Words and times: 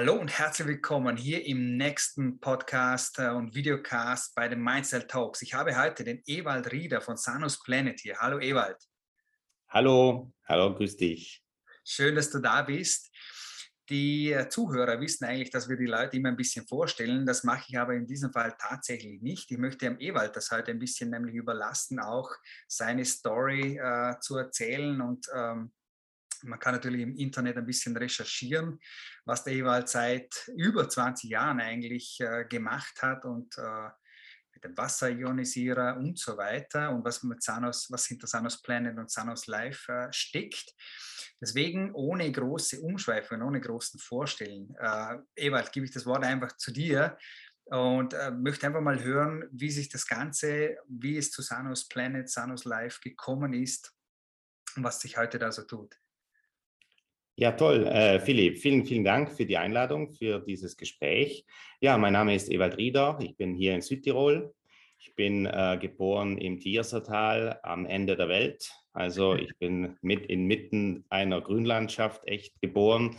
Hallo 0.00 0.14
und 0.14 0.30
herzlich 0.38 0.66
willkommen 0.66 1.18
hier 1.18 1.44
im 1.44 1.76
nächsten 1.76 2.40
Podcast 2.40 3.18
äh, 3.18 3.28
und 3.28 3.54
Videocast 3.54 4.34
bei 4.34 4.48
den 4.48 4.62
Mindset 4.62 5.10
Talks. 5.10 5.42
Ich 5.42 5.52
habe 5.52 5.78
heute 5.78 6.04
den 6.04 6.22
Ewald 6.24 6.72
Rieder 6.72 7.02
von 7.02 7.18
Sanus 7.18 7.62
Planet 7.62 8.00
hier. 8.00 8.16
Hallo 8.18 8.38
Ewald. 8.38 8.78
Hallo, 9.68 10.32
hallo, 10.48 10.74
grüß 10.74 10.96
dich. 10.96 11.44
Schön, 11.84 12.14
dass 12.14 12.30
du 12.30 12.38
da 12.38 12.62
bist. 12.62 13.10
Die 13.90 14.32
äh, 14.32 14.48
Zuhörer 14.48 14.98
wissen 15.02 15.26
eigentlich, 15.26 15.50
dass 15.50 15.68
wir 15.68 15.76
die 15.76 15.84
Leute 15.84 16.16
immer 16.16 16.30
ein 16.30 16.36
bisschen 16.36 16.66
vorstellen. 16.66 17.26
Das 17.26 17.44
mache 17.44 17.66
ich 17.68 17.78
aber 17.78 17.92
in 17.92 18.06
diesem 18.06 18.32
Fall 18.32 18.54
tatsächlich 18.58 19.20
nicht. 19.20 19.50
Ich 19.50 19.58
möchte 19.58 19.84
dem 19.84 20.00
Ewald 20.00 20.34
das 20.34 20.50
heute 20.50 20.70
ein 20.70 20.78
bisschen 20.78 21.10
nämlich 21.10 21.34
überlassen, 21.34 22.00
auch 22.00 22.30
seine 22.66 23.04
Story 23.04 23.76
äh, 23.76 24.18
zu 24.20 24.38
erzählen 24.38 24.98
und 25.02 25.26
ähm, 25.34 25.72
man 26.42 26.58
kann 26.58 26.74
natürlich 26.74 27.02
im 27.02 27.16
Internet 27.16 27.56
ein 27.56 27.66
bisschen 27.66 27.96
recherchieren, 27.96 28.78
was 29.24 29.44
der 29.44 29.54
Ewald 29.54 29.88
seit 29.88 30.48
über 30.56 30.88
20 30.88 31.30
Jahren 31.30 31.60
eigentlich 31.60 32.18
äh, 32.20 32.44
gemacht 32.44 33.02
hat 33.02 33.24
und 33.24 33.56
äh, 33.58 33.90
mit 34.54 34.64
dem 34.64 34.76
Wasserionisierer 34.76 35.96
und 35.96 36.18
so 36.18 36.36
weiter 36.36 36.90
und 36.90 37.04
was 37.04 37.22
mit 37.22 37.42
Sanos, 37.42 37.90
was 37.90 38.06
hinter 38.06 38.26
Sanos 38.26 38.60
Planet 38.62 38.98
und 38.98 39.10
Sanos 39.10 39.46
Life 39.46 39.90
äh, 39.90 40.12
steckt. 40.12 40.74
Deswegen 41.40 41.94
ohne 41.94 42.30
große 42.30 42.80
Umschweife 42.80 43.34
ohne 43.36 43.60
großen 43.60 43.98
Vorstellen. 43.98 44.74
Äh, 44.78 45.18
Ewald, 45.36 45.72
gebe 45.72 45.86
ich 45.86 45.92
das 45.92 46.06
Wort 46.06 46.24
einfach 46.24 46.56
zu 46.56 46.72
dir 46.72 47.16
und 47.66 48.14
äh, 48.14 48.30
möchte 48.30 48.66
einfach 48.66 48.80
mal 48.80 49.02
hören, 49.02 49.44
wie 49.52 49.70
sich 49.70 49.88
das 49.88 50.06
Ganze, 50.06 50.76
wie 50.88 51.16
es 51.16 51.30
zu 51.30 51.42
Sanos 51.42 51.88
Planet, 51.88 52.28
Sanos 52.28 52.64
Life 52.64 53.00
gekommen 53.02 53.54
ist 53.54 53.94
und 54.76 54.84
was 54.84 55.00
sich 55.00 55.16
heute 55.16 55.38
da 55.38 55.52
so 55.52 55.62
tut. 55.62 55.96
Ja, 57.40 57.52
toll. 57.52 57.86
Äh, 57.86 58.20
Philipp, 58.20 58.58
vielen, 58.58 58.84
vielen 58.84 59.02
Dank 59.02 59.32
für 59.32 59.46
die 59.46 59.56
Einladung, 59.56 60.12
für 60.12 60.40
dieses 60.40 60.76
Gespräch. 60.76 61.46
Ja, 61.80 61.96
mein 61.96 62.12
Name 62.12 62.34
ist 62.34 62.50
Ewald 62.50 62.76
Rieder. 62.76 63.18
Ich 63.22 63.34
bin 63.38 63.54
hier 63.54 63.74
in 63.74 63.80
Südtirol. 63.80 64.52
Ich 64.98 65.14
bin 65.14 65.46
äh, 65.46 65.78
geboren 65.80 66.36
im 66.36 66.60
Tiersertal 66.60 67.58
am 67.62 67.86
Ende 67.86 68.14
der 68.16 68.28
Welt. 68.28 68.70
Also 68.92 69.34
ich 69.36 69.56
bin 69.58 69.96
mit 70.02 70.26
inmitten 70.26 71.06
einer 71.08 71.40
Grünlandschaft 71.40 72.28
echt 72.28 72.60
geboren 72.60 73.16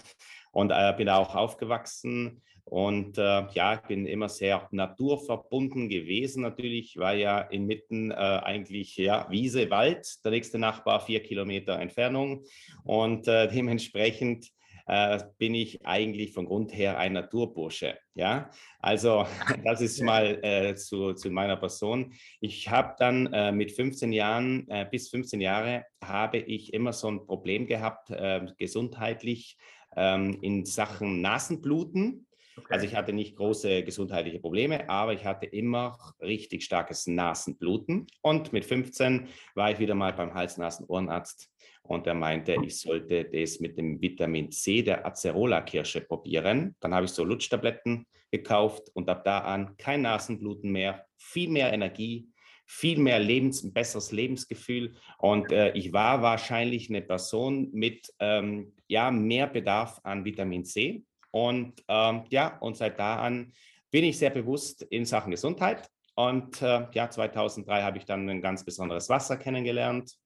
und 0.51 0.69
äh, 0.69 0.93
bin 0.95 1.09
auch 1.09 1.33
aufgewachsen. 1.33 2.43
Und 2.71 3.17
äh, 3.17 3.47
ja, 3.53 3.73
ich 3.73 3.81
bin 3.81 4.05
immer 4.05 4.29
sehr 4.29 4.65
naturverbunden 4.71 5.89
gewesen. 5.89 6.43
Natürlich 6.43 6.95
war 6.95 7.13
ja 7.13 7.41
inmitten 7.41 8.11
äh, 8.11 8.13
eigentlich 8.13 8.95
ja, 8.95 9.29
Wiese, 9.29 9.69
Wald, 9.69 10.07
der 10.23 10.31
nächste 10.31 10.57
Nachbar 10.57 11.01
vier 11.01 11.21
Kilometer 11.21 11.77
Entfernung. 11.77 12.45
Und 12.85 13.27
äh, 13.27 13.49
dementsprechend 13.49 14.47
äh, 14.87 15.19
bin 15.37 15.53
ich 15.53 15.85
eigentlich 15.85 16.31
von 16.31 16.45
Grund 16.45 16.73
her 16.73 16.97
ein 16.97 17.11
Naturbursche. 17.11 17.97
Ja, 18.13 18.49
also 18.79 19.25
das 19.65 19.81
ist 19.81 20.01
mal 20.01 20.39
äh, 20.41 20.73
zu, 20.75 21.11
zu 21.11 21.29
meiner 21.29 21.57
Person. 21.57 22.13
Ich 22.39 22.69
habe 22.69 22.95
dann 22.97 23.33
äh, 23.33 23.51
mit 23.51 23.73
15 23.73 24.13
Jahren, 24.13 24.65
äh, 24.69 24.87
bis 24.89 25.09
15 25.09 25.41
Jahre, 25.41 25.83
habe 26.01 26.37
ich 26.37 26.73
immer 26.73 26.93
so 26.93 27.09
ein 27.09 27.25
Problem 27.25 27.67
gehabt, 27.67 28.11
äh, 28.11 28.45
gesundheitlich 28.57 29.57
ähm, 29.97 30.37
in 30.41 30.63
Sachen 30.63 31.19
Nasenbluten. 31.19 32.27
Okay. 32.57 32.73
Also 32.73 32.85
ich 32.85 32.95
hatte 32.95 33.13
nicht 33.13 33.35
große 33.35 33.83
gesundheitliche 33.83 34.39
Probleme, 34.39 34.89
aber 34.89 35.13
ich 35.13 35.25
hatte 35.25 35.45
immer 35.45 35.97
richtig 36.19 36.63
starkes 36.63 37.07
Nasenbluten. 37.07 38.07
Und 38.21 38.51
mit 38.51 38.65
15 38.65 39.27
war 39.55 39.71
ich 39.71 39.79
wieder 39.79 39.95
mal 39.95 40.13
beim 40.13 40.33
Hals-Nasen-Ohrenarzt 40.33 41.49
und 41.83 42.07
er 42.07 42.13
meinte, 42.13 42.55
ich 42.63 42.79
sollte 42.79 43.25
das 43.25 43.59
mit 43.59 43.77
dem 43.77 44.01
Vitamin 44.01 44.51
C 44.51 44.81
der 44.81 45.05
Acerola-Kirsche 45.05 46.01
probieren. 46.01 46.75
Dann 46.79 46.93
habe 46.93 47.05
ich 47.05 47.11
so 47.11 47.23
Lutschtabletten 47.23 48.05
gekauft 48.31 48.89
und 48.93 49.09
ab 49.09 49.23
da 49.25 49.39
an 49.39 49.75
kein 49.77 50.01
Nasenbluten 50.01 50.71
mehr, 50.71 51.05
viel 51.17 51.49
mehr 51.49 51.73
Energie, 51.73 52.29
viel 52.65 52.97
mehr 52.97 53.19
Lebens, 53.19 53.63
ein 53.63 53.73
besseres 53.73 54.13
Lebensgefühl. 54.13 54.93
Und 55.17 55.51
äh, 55.51 55.73
ich 55.73 55.91
war 55.91 56.21
wahrscheinlich 56.21 56.89
eine 56.89 57.01
Person 57.01 57.69
mit 57.73 58.13
ähm, 58.19 58.73
ja, 58.87 59.11
mehr 59.11 59.47
Bedarf 59.47 59.99
an 60.03 60.23
Vitamin 60.23 60.63
C. 60.63 61.03
Und 61.31 61.83
ähm, 61.87 62.25
ja, 62.29 62.57
und 62.59 62.77
seit 62.77 62.99
da 62.99 63.17
an 63.17 63.53
bin 63.89 64.03
ich 64.03 64.17
sehr 64.17 64.29
bewusst 64.29 64.83
in 64.83 65.05
Sachen 65.05 65.31
Gesundheit. 65.31 65.89
Und 66.15 66.61
äh, 66.61 66.87
ja, 66.93 67.09
2003 67.09 67.81
habe 67.81 67.97
ich 67.97 68.05
dann 68.05 68.29
ein 68.29 68.41
ganz 68.41 68.63
besonderes 68.63 69.09
Wasser 69.09 69.37
kennengelernt. 69.37 70.17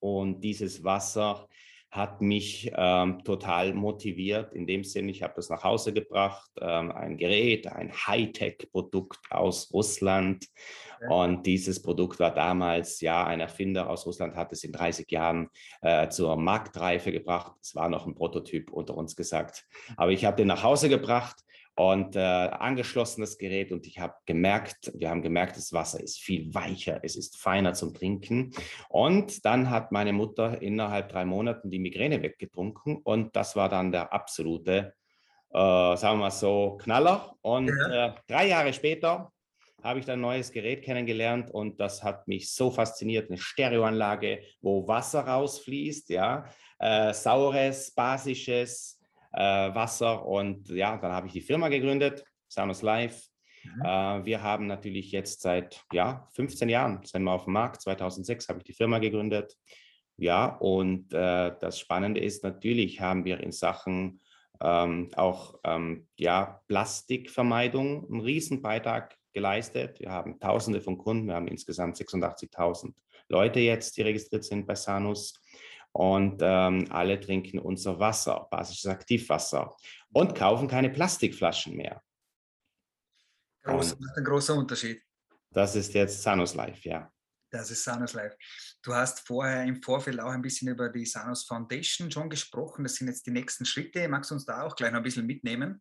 Und 0.00 0.42
dieses 0.42 0.84
Wasser 0.84 1.48
hat 1.94 2.20
mich 2.20 2.72
ähm, 2.76 3.22
total 3.22 3.72
motiviert. 3.72 4.52
In 4.52 4.66
dem 4.66 4.82
Sinne, 4.82 5.12
ich 5.12 5.22
habe 5.22 5.34
das 5.36 5.48
nach 5.48 5.62
Hause 5.62 5.92
gebracht, 5.92 6.50
ähm, 6.60 6.90
ein 6.90 7.16
Gerät, 7.16 7.68
ein 7.68 7.92
Hightech-Produkt 7.92 9.20
aus 9.30 9.72
Russland. 9.72 10.44
Ja. 11.00 11.08
Und 11.08 11.46
dieses 11.46 11.80
Produkt 11.80 12.18
war 12.18 12.34
damals, 12.34 13.00
ja, 13.00 13.24
ein 13.24 13.38
Erfinder 13.38 13.88
aus 13.88 14.06
Russland 14.06 14.34
hat 14.34 14.52
es 14.52 14.64
in 14.64 14.72
30 14.72 15.08
Jahren 15.08 15.48
äh, 15.82 16.08
zur 16.08 16.34
Marktreife 16.34 17.12
gebracht. 17.12 17.52
Es 17.62 17.76
war 17.76 17.88
noch 17.88 18.08
ein 18.08 18.16
Prototyp 18.16 18.72
unter 18.72 18.96
uns 18.96 19.14
gesagt. 19.14 19.64
Aber 19.96 20.10
ich 20.10 20.24
habe 20.24 20.36
den 20.36 20.48
nach 20.48 20.64
Hause 20.64 20.88
gebracht 20.88 21.44
und 21.76 22.14
äh, 22.14 22.20
angeschlossen 22.20 23.22
das 23.22 23.36
Gerät 23.36 23.72
und 23.72 23.86
ich 23.86 23.98
habe 23.98 24.14
gemerkt, 24.26 24.92
wir 24.94 25.10
haben 25.10 25.22
gemerkt, 25.22 25.56
das 25.56 25.72
Wasser 25.72 26.00
ist 26.00 26.20
viel 26.20 26.54
weicher, 26.54 27.00
es 27.02 27.16
ist 27.16 27.36
feiner 27.36 27.74
zum 27.74 27.94
Trinken. 27.94 28.52
Und 28.88 29.44
dann 29.44 29.70
hat 29.70 29.90
meine 29.90 30.12
Mutter 30.12 30.62
innerhalb 30.62 31.08
drei 31.08 31.24
Monaten 31.24 31.70
die 31.70 31.80
Migräne 31.80 32.22
weggetrunken 32.22 32.98
und 32.98 33.34
das 33.34 33.56
war 33.56 33.68
dann 33.68 33.90
der 33.90 34.12
absolute, 34.12 34.94
äh, 35.50 35.96
sagen 35.96 36.18
wir 36.18 36.24
mal 36.24 36.30
so, 36.30 36.78
Knaller. 36.80 37.34
Und 37.42 37.68
ja. 37.68 38.06
äh, 38.06 38.14
drei 38.28 38.48
Jahre 38.48 38.72
später 38.72 39.32
habe 39.82 39.98
ich 39.98 40.06
dann 40.06 40.20
ein 40.20 40.22
neues 40.22 40.52
Gerät 40.52 40.82
kennengelernt 40.82 41.50
und 41.50 41.80
das 41.80 42.02
hat 42.04 42.26
mich 42.28 42.52
so 42.52 42.70
fasziniert, 42.70 43.30
eine 43.30 43.38
Stereoanlage, 43.38 44.42
wo 44.62 44.86
Wasser 44.86 45.26
rausfließt, 45.26 46.08
ja, 46.10 46.46
äh, 46.78 47.12
saures, 47.12 47.92
basisches, 47.92 48.98
äh, 49.34 49.74
Wasser. 49.74 50.26
Und 50.26 50.68
ja, 50.68 50.96
dann 50.96 51.12
habe 51.12 51.26
ich 51.26 51.32
die 51.32 51.40
Firma 51.40 51.68
gegründet, 51.68 52.24
Samus 52.48 52.82
Life. 52.82 53.28
Mhm. 53.64 53.82
Äh, 53.82 54.24
wir 54.24 54.42
haben 54.42 54.66
natürlich 54.66 55.12
jetzt 55.12 55.42
seit 55.42 55.84
ja, 55.92 56.28
15 56.34 56.68
Jahren, 56.68 57.04
sind 57.04 57.24
wir 57.24 57.32
auf 57.32 57.44
dem 57.44 57.52
Markt. 57.54 57.82
2006 57.82 58.48
habe 58.48 58.58
ich 58.58 58.64
die 58.64 58.74
Firma 58.74 58.98
gegründet. 58.98 59.56
Ja, 60.16 60.46
und 60.46 61.12
äh, 61.12 61.52
das 61.60 61.80
Spannende 61.80 62.20
ist 62.20 62.44
natürlich, 62.44 63.00
haben 63.00 63.24
wir 63.24 63.40
in 63.40 63.50
Sachen 63.50 64.20
ähm, 64.60 65.10
auch 65.16 65.58
ähm, 65.64 66.06
ja, 66.16 66.60
Plastikvermeidung 66.68 68.08
einen 68.08 68.20
Riesenbeitrag 68.20 69.16
geleistet. 69.32 69.98
Wir 69.98 70.10
haben 70.10 70.38
Tausende 70.38 70.80
von 70.80 70.98
Kunden, 70.98 71.26
wir 71.26 71.34
haben 71.34 71.48
insgesamt 71.48 71.96
86.000 71.96 72.94
Leute 73.28 73.58
jetzt, 73.58 73.96
die 73.96 74.02
registriert 74.02 74.44
sind 74.44 74.66
bei 74.66 74.76
Sanus 74.76 75.40
und 75.94 76.40
ähm, 76.42 76.86
alle 76.90 77.20
trinken 77.20 77.60
unser 77.60 77.98
Wasser, 78.00 78.48
basisches 78.50 78.86
Aktivwasser 78.86 79.76
und 80.12 80.34
kaufen 80.34 80.66
keine 80.66 80.90
Plastikflaschen 80.90 81.76
mehr. 81.76 82.02
Groß, 83.62 83.96
ein 84.16 84.24
großer 84.24 84.54
Unterschied. 84.56 85.00
Das 85.50 85.76
ist 85.76 85.94
jetzt 85.94 86.20
Sanus 86.20 86.54
Life, 86.54 86.86
ja. 86.88 87.10
Das 87.48 87.70
ist 87.70 87.84
Sanus 87.84 88.12
Life. 88.12 88.36
Du 88.82 88.92
hast 88.92 89.20
vorher 89.20 89.64
im 89.64 89.80
Vorfeld 89.80 90.18
auch 90.18 90.32
ein 90.32 90.42
bisschen 90.42 90.68
über 90.68 90.88
die 90.88 91.06
Sanus 91.06 91.44
Foundation 91.44 92.10
schon 92.10 92.28
gesprochen. 92.28 92.82
Das 92.82 92.96
sind 92.96 93.06
jetzt 93.06 93.24
die 93.26 93.30
nächsten 93.30 93.64
Schritte. 93.64 94.08
Magst 94.08 94.32
du 94.32 94.34
uns 94.34 94.44
da 94.44 94.62
auch 94.62 94.74
gleich 94.74 94.90
noch 94.90 94.98
ein 94.98 95.04
bisschen 95.04 95.26
mitnehmen? 95.26 95.80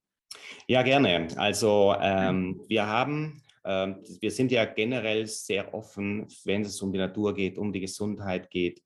Ja, 0.67 0.83
gerne. 0.83 1.27
Also 1.37 1.95
ähm, 1.99 2.63
wir 2.67 2.85
haben 2.85 3.41
ähm, 3.65 4.03
wir 4.19 4.31
sind 4.31 4.51
ja 4.51 4.65
generell 4.65 5.25
sehr 5.27 5.73
offen, 5.73 6.27
wenn 6.43 6.61
es 6.63 6.81
um 6.81 6.91
die 6.91 6.99
Natur 6.99 7.33
geht, 7.33 7.57
um 7.57 7.71
die 7.71 7.79
Gesundheit 7.79 8.49
geht, 8.49 8.83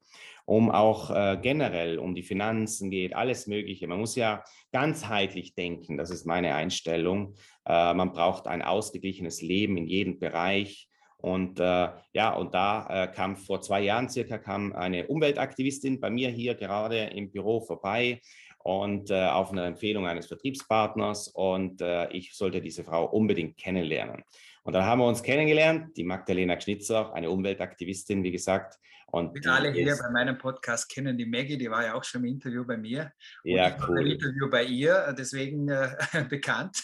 um 0.48 0.72
auch 0.72 1.12
äh, 1.12 1.38
generell 1.42 2.00
um 2.00 2.16
die 2.16 2.24
Finanzen 2.24 2.90
geht, 2.90 3.14
alles 3.14 3.48
Mögliche. 3.48 3.86
Man 3.86 4.00
muss 4.00 4.16
ja 4.16 4.46
ganzheitlich 4.72 5.56
denken, 5.56 5.98
das 5.98 6.10
ist 6.10 6.26
meine 6.26 6.56
Einstellung. 6.56 7.36
Äh, 7.66 7.94
man 7.94 8.14
braucht 8.14 8.48
ein 8.48 8.62
ausgeglichenes 8.62 9.42
Leben 9.42 9.76
in 9.76 9.88
jedem 9.88 10.20
Bereich. 10.20 10.88
Und 11.18 11.60
äh, 11.60 11.90
ja, 12.14 12.34
und 12.34 12.54
da 12.54 12.88
äh, 13.04 13.08
kam 13.14 13.36
vor 13.36 13.60
zwei 13.62 13.82
Jahren 13.82 14.08
circa 14.08 14.38
kam 14.38 14.72
eine 14.72 15.08
Umweltaktivistin 15.08 16.00
bei 16.00 16.10
mir 16.10 16.30
hier 16.30 16.56
gerade 16.56 16.98
im 16.98 17.30
Büro 17.30 17.60
vorbei 17.60 18.22
und 18.64 19.12
äh, 19.12 19.26
auf 19.26 19.52
eine 19.52 19.66
Empfehlung 19.66 20.08
eines 20.08 20.28
Vertriebspartners 20.28 21.28
und 21.30 21.82
äh, 21.82 22.10
ich 22.12 22.36
sollte 22.36 22.62
diese 22.62 22.86
Frau 22.86 23.06
unbedingt 23.06 23.58
kennenlernen. 23.58 24.24
Und 24.68 24.74
dann 24.74 24.84
haben 24.84 25.00
wir 25.00 25.08
uns 25.08 25.24
kennengelernt, 25.24 25.96
die 25.96 26.04
Magdalena 26.04 26.60
Schnitzer, 26.60 27.14
eine 27.14 27.30
Umweltaktivistin, 27.30 28.22
wie 28.22 28.32
gesagt. 28.32 28.78
Und 29.10 29.48
alle 29.48 29.72
hier 29.72 29.96
bei 29.96 30.10
meinem 30.10 30.38
Podcast 30.38 30.90
kennen 30.90 31.18
die 31.18 31.26
Maggie, 31.26 31.58
die 31.58 31.72
war 31.72 31.86
ja 31.86 31.94
auch 31.94 32.04
schon 32.04 32.26
im 32.26 32.32
Interview 32.34 32.66
bei 32.66 32.76
mir. 32.76 33.14
Und 33.46 33.52
ja, 33.52 33.70
ich 33.70 33.88
cool. 33.88 34.02
Ein 34.02 34.08
Interview 34.08 34.50
bei 34.50 34.66
ihr, 34.66 35.16
deswegen 35.18 35.70
äh, 35.70 35.96
bekannt. 36.30 36.84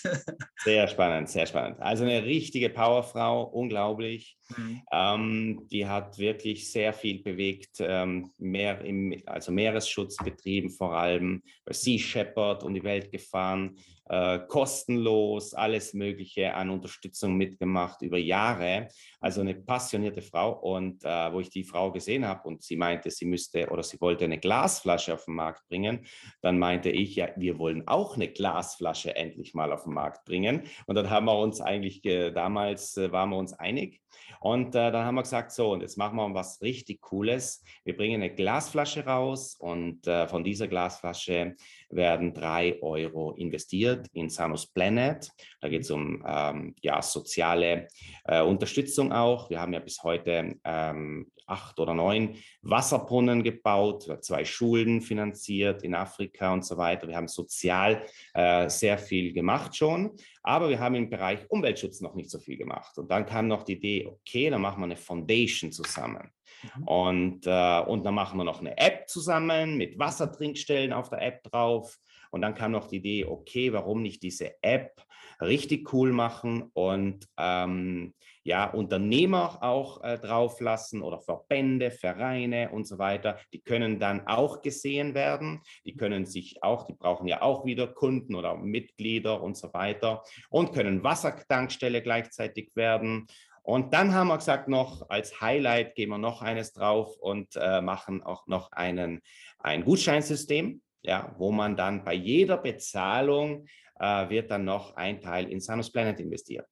Sehr 0.63 0.87
spannend, 0.87 1.27
sehr 1.27 1.45
spannend. 1.45 1.81
Also 1.81 2.05
eine 2.05 2.23
richtige 2.23 2.69
Powerfrau, 2.69 3.43
unglaublich. 3.43 4.37
Mhm. 4.55 4.81
Ähm, 4.93 5.67
die 5.69 5.85
hat 5.85 6.17
wirklich 6.17 6.71
sehr 6.71 6.93
viel 6.93 7.21
bewegt, 7.21 7.81
ähm, 7.81 8.31
mehr 8.37 8.79
im, 8.79 9.21
also 9.25 9.51
Meeresschutz 9.51 10.15
betrieben 10.23 10.69
vor 10.69 10.95
allem, 10.95 11.43
Sea 11.69 11.99
Shepherd 11.99 12.63
um 12.63 12.73
die 12.73 12.83
Welt 12.85 13.11
gefahren, 13.11 13.77
äh, 14.13 14.39
kostenlos 14.47 15.53
alles 15.53 15.93
Mögliche 15.93 16.53
an 16.53 16.69
Unterstützung 16.69 17.35
mitgemacht 17.35 18.01
über 18.01 18.17
Jahre. 18.17 18.89
Also 19.19 19.41
eine 19.41 19.55
passionierte 19.55 20.21
Frau. 20.21 20.51
Und 20.53 21.03
äh, 21.03 21.33
wo 21.33 21.39
ich 21.39 21.49
die 21.49 21.63
Frau 21.63 21.91
gesehen 21.91 22.27
habe 22.27 22.47
und 22.47 22.63
sie 22.63 22.75
meinte, 22.75 23.09
sie 23.09 23.25
müsste 23.25 23.69
oder 23.69 23.83
sie 23.83 23.99
wollte 24.01 24.25
eine 24.25 24.39
Glasflasche 24.39 25.13
auf 25.13 25.25
den 25.25 25.35
Markt 25.35 25.67
bringen, 25.67 26.05
dann 26.41 26.59
meinte 26.59 26.89
ich, 26.89 27.15
ja, 27.15 27.29
wir 27.35 27.57
wollen 27.57 27.87
auch 27.87 28.15
eine 28.15 28.27
Glasflasche 28.27 29.15
endlich 29.15 29.53
mal 29.53 29.71
auf 29.71 29.83
den 29.83 29.93
Markt 29.93 30.25
bringen. 30.25 30.63
Und 30.85 30.95
dann 30.95 31.09
haben 31.09 31.25
wir 31.25 31.37
uns 31.37 31.61
eigentlich, 31.61 32.05
äh, 32.05 32.31
damals 32.31 32.97
waren 32.97 33.29
wir 33.29 33.37
uns 33.37 33.53
einig. 33.53 34.01
Und 34.39 34.75
äh, 34.75 34.91
dann 34.91 35.05
haben 35.05 35.15
wir 35.15 35.23
gesagt, 35.23 35.51
so, 35.51 35.71
und 35.71 35.81
jetzt 35.81 35.97
machen 35.97 36.17
wir 36.17 36.33
was 36.33 36.61
richtig 36.61 37.01
Cooles. 37.01 37.63
Wir 37.83 37.95
bringen 37.95 38.21
eine 38.21 38.33
Glasflasche 38.33 39.05
raus 39.05 39.55
und 39.57 40.05
äh, 40.07 40.27
von 40.27 40.43
dieser 40.43 40.67
Glasflasche 40.67 41.55
werden 41.89 42.33
drei 42.33 42.81
Euro 42.81 43.31
investiert 43.31 44.02
in 44.13 44.29
Sanus 44.29 44.65
Planet. 44.65 45.29
Da 45.61 45.69
geht 45.69 45.81
es 45.81 45.91
um 45.91 46.23
ähm, 46.27 46.75
ja, 46.81 47.01
soziale 47.01 47.87
äh, 48.25 48.41
Unterstützung 48.41 49.11
auch. 49.11 49.49
Wir 49.49 49.61
haben 49.61 49.73
ja 49.73 49.79
bis 49.79 50.03
heute 50.03 50.55
ähm, 50.63 51.31
acht 51.45 51.79
oder 51.79 51.93
neun 51.93 52.35
Wasserbrunnen 52.61 53.43
gebaut, 53.43 54.07
zwei 54.21 54.45
Schulen 54.45 55.01
finanziert 55.01 55.83
in 55.83 55.95
Afrika 55.95 56.53
und 56.53 56.65
so 56.65 56.77
weiter. 56.77 57.07
Wir 57.07 57.15
haben 57.15 57.27
sozial 57.27 58.05
äh, 58.33 58.69
sehr 58.69 58.97
viel 58.97 59.33
gemacht 59.33 59.75
schon, 59.75 60.11
aber 60.41 60.69
wir 60.69 60.79
haben 60.79 60.95
im 60.95 61.09
Bereich 61.09 61.39
Umweltschutz 61.49 62.01
noch 62.01 62.15
nicht 62.15 62.29
so 62.29 62.39
viel 62.39 62.57
gemacht. 62.57 62.97
Und 62.97 63.09
dann 63.11 63.25
kam 63.25 63.47
noch 63.47 63.63
die 63.63 63.73
Idee, 63.73 64.07
okay, 64.07 64.49
dann 64.49 64.61
machen 64.61 64.79
wir 64.79 64.85
eine 64.85 64.95
Foundation 64.97 65.71
zusammen. 65.71 66.31
Mhm. 66.63 66.83
Und, 66.87 67.47
äh, 67.47 67.79
und 67.81 68.03
dann 68.05 68.13
machen 68.13 68.37
wir 68.37 68.43
noch 68.43 68.59
eine 68.59 68.77
App 68.77 69.09
zusammen 69.09 69.77
mit 69.77 69.99
Wassertrinkstellen 69.99 70.93
auf 70.93 71.09
der 71.09 71.21
App 71.21 71.43
drauf. 71.43 71.97
Und 72.33 72.41
dann 72.41 72.55
kam 72.55 72.71
noch 72.71 72.87
die 72.87 72.95
Idee, 72.95 73.25
okay, 73.25 73.73
warum 73.73 74.01
nicht 74.01 74.23
diese 74.23 74.55
App 74.63 75.05
richtig 75.39 75.93
cool 75.93 76.11
machen 76.11 76.71
und 76.73 77.27
ähm, 77.37 78.15
ja, 78.43 78.71
Unternehmer 78.71 79.59
auch 79.61 80.03
äh, 80.03 80.17
drauf 80.17 80.59
lassen 80.59 81.03
oder 81.03 81.19
Verbände, 81.19 81.91
Vereine 81.91 82.71
und 82.71 82.87
so 82.87 82.97
weiter. 82.97 83.37
Die 83.53 83.61
können 83.61 83.99
dann 83.99 84.25
auch 84.25 84.63
gesehen 84.63 85.13
werden. 85.13 85.61
Die 85.85 85.95
können 85.95 86.25
sich 86.25 86.63
auch, 86.63 86.87
die 86.87 86.93
brauchen 86.93 87.27
ja 87.27 87.43
auch 87.43 87.65
wieder 87.65 87.85
Kunden 87.85 88.33
oder 88.33 88.55
Mitglieder 88.57 89.39
und 89.39 89.55
so 89.55 89.71
weiter 89.71 90.23
und 90.49 90.73
können 90.73 91.03
Wassertankstelle 91.03 92.01
gleichzeitig 92.01 92.75
werden. 92.75 93.27
Und 93.61 93.93
dann 93.93 94.11
haben 94.15 94.29
wir 94.29 94.37
gesagt, 94.37 94.67
noch 94.67 95.07
als 95.07 95.39
Highlight 95.39 95.93
geben 95.93 96.13
wir 96.13 96.17
noch 96.17 96.41
eines 96.41 96.73
drauf 96.73 97.15
und 97.19 97.55
äh, 97.57 97.79
machen 97.79 98.23
auch 98.23 98.47
noch 98.47 98.71
einen, 98.71 99.21
ein 99.59 99.85
Gutscheinsystem, 99.85 100.81
ja, 101.03 101.35
wo 101.37 101.51
man 101.51 101.75
dann 101.75 102.03
bei 102.03 102.13
jeder 102.13 102.57
Bezahlung 102.57 103.67
äh, 103.99 104.29
wird 104.29 104.49
dann 104.49 104.65
noch 104.65 104.95
ein 104.95 105.21
Teil 105.21 105.49
in 105.51 105.59
Sanus 105.59 105.91
Planet 105.91 106.19
investiert. 106.19 106.67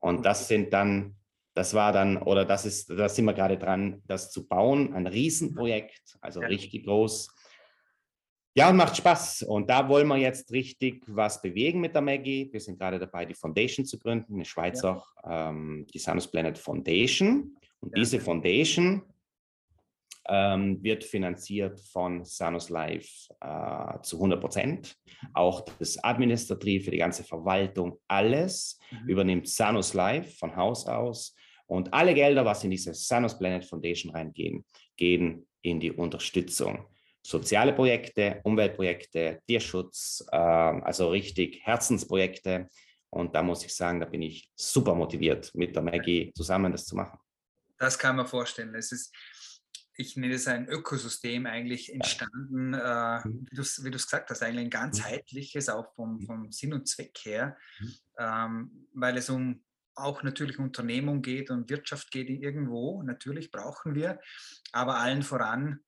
Und 0.00 0.24
das 0.24 0.48
sind 0.48 0.72
dann, 0.72 1.16
das 1.54 1.72
war 1.72 1.92
dann, 1.92 2.18
oder 2.18 2.44
das 2.44 2.66
ist, 2.66 2.90
da 2.90 3.08
sind 3.08 3.24
wir 3.24 3.32
gerade 3.32 3.56
dran, 3.56 4.02
das 4.06 4.30
zu 4.30 4.46
bauen, 4.46 4.92
ein 4.92 5.06
Riesenprojekt, 5.06 6.18
also 6.20 6.42
ja. 6.42 6.48
richtig 6.48 6.84
groß. 6.84 7.30
Ja, 8.56 8.70
und 8.70 8.76
macht 8.76 8.96
Spaß. 8.96 9.42
Und 9.42 9.68
da 9.68 9.88
wollen 9.88 10.06
wir 10.06 10.16
jetzt 10.16 10.52
richtig 10.52 11.02
was 11.08 11.42
bewegen 11.42 11.80
mit 11.80 11.94
der 11.94 12.02
Maggie. 12.02 12.48
Wir 12.52 12.60
sind 12.60 12.78
gerade 12.78 13.00
dabei, 13.00 13.24
die 13.24 13.34
Foundation 13.34 13.84
zu 13.84 13.98
gründen, 13.98 14.34
eine 14.34 14.44
Schweizer, 14.44 15.02
ja. 15.24 15.50
ähm, 15.50 15.86
die 15.92 15.98
Sanus 15.98 16.30
Planet 16.30 16.56
Foundation. 16.56 17.56
Und 17.80 17.96
ja. 17.96 18.02
diese 18.02 18.20
Foundation 18.20 19.02
ähm, 20.28 20.82
wird 20.82 21.04
finanziert 21.04 21.80
von 21.80 22.24
Sanus 22.24 22.70
Life 22.70 23.32
äh, 23.40 24.00
zu 24.02 24.16
100 24.16 24.40
Prozent. 24.40 24.96
Auch 25.32 25.64
das 25.78 26.02
Administrative, 26.02 26.90
die 26.90 26.98
ganze 26.98 27.24
Verwaltung, 27.24 27.98
alles 28.08 28.78
mhm. 28.90 29.08
übernimmt 29.08 29.48
Sanus 29.48 29.94
Life 29.94 30.36
von 30.38 30.54
Haus 30.56 30.86
aus. 30.86 31.34
Und 31.66 31.92
alle 31.92 32.14
Gelder, 32.14 32.44
was 32.44 32.64
in 32.64 32.70
diese 32.70 32.94
Sanus 32.94 33.38
Planet 33.38 33.64
Foundation 33.64 34.12
reingehen, 34.12 34.64
gehen 34.96 35.46
in 35.62 35.80
die 35.80 35.92
Unterstützung 35.92 36.86
soziale 37.26 37.72
Projekte, 37.72 38.40
Umweltprojekte, 38.44 39.40
Tierschutz, 39.46 40.24
äh, 40.30 40.36
also 40.36 41.10
richtig 41.10 41.60
Herzensprojekte. 41.62 42.68
Und 43.10 43.34
da 43.34 43.42
muss 43.42 43.64
ich 43.64 43.74
sagen, 43.74 44.00
da 44.00 44.06
bin 44.06 44.22
ich 44.22 44.50
super 44.54 44.94
motiviert, 44.94 45.50
mit 45.54 45.74
der 45.74 45.82
Maggie 45.82 46.32
zusammen 46.34 46.72
das 46.72 46.84
zu 46.84 46.96
machen. 46.96 47.18
Das 47.78 47.98
kann 47.98 48.16
man 48.16 48.26
vorstellen. 48.26 48.74
Es 48.74 48.92
ist, 48.92 49.14
ich 49.96 50.16
nenne 50.16 50.34
es 50.34 50.48
ein 50.48 50.68
Ökosystem 50.68 51.46
eigentlich 51.46 51.92
entstanden, 51.92 52.74
äh, 52.74 53.20
mhm. 53.26 53.46
wie 53.50 53.56
du 53.56 53.62
es 53.62 54.06
gesagt 54.06 54.30
hast, 54.30 54.42
eigentlich 54.42 54.66
ein 54.66 54.70
ganzheitliches, 54.70 55.68
auch 55.68 55.92
vom, 55.94 56.16
mhm. 56.16 56.26
vom 56.26 56.52
Sinn 56.52 56.74
und 56.74 56.88
Zweck 56.88 57.18
her, 57.22 57.56
mhm. 57.80 57.94
ähm, 58.18 58.88
weil 58.92 59.16
es 59.16 59.30
um 59.30 59.64
auch 59.96 60.24
natürlich 60.24 60.58
Unternehmung 60.58 61.22
geht 61.22 61.50
und 61.50 61.70
Wirtschaft 61.70 62.10
geht 62.10 62.28
irgendwo. 62.28 63.02
Natürlich 63.04 63.52
brauchen 63.52 63.94
wir, 63.94 64.18
aber 64.72 64.96
allen 64.96 65.22
voran 65.22 65.80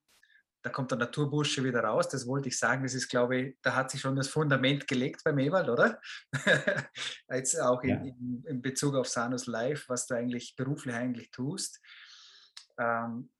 da 0.66 0.72
kommt 0.72 0.90
der 0.90 0.98
Naturbursche 0.98 1.62
wieder 1.62 1.84
raus. 1.84 2.08
Das 2.08 2.26
wollte 2.26 2.48
ich 2.48 2.58
sagen. 2.58 2.82
Das 2.82 2.92
ist, 2.92 3.08
glaube 3.08 3.36
ich, 3.36 3.56
da 3.62 3.76
hat 3.76 3.88
sich 3.88 4.00
schon 4.00 4.16
das 4.16 4.26
Fundament 4.26 4.88
gelegt 4.88 5.22
beim 5.22 5.38
Ewald, 5.38 5.68
oder? 5.68 6.00
Jetzt 7.30 7.60
auch 7.60 7.84
in, 7.84 8.04
in, 8.04 8.44
in, 8.48 8.62
Bezug 8.62 8.96
auf 8.96 9.06
Sanus 9.06 9.46
Live, 9.46 9.88
was 9.88 10.08
du 10.08 10.16
eigentlich 10.16 10.56
beruflich 10.56 10.92
eigentlich 10.92 11.30
tust. 11.30 11.80
Ähm, 12.78 13.30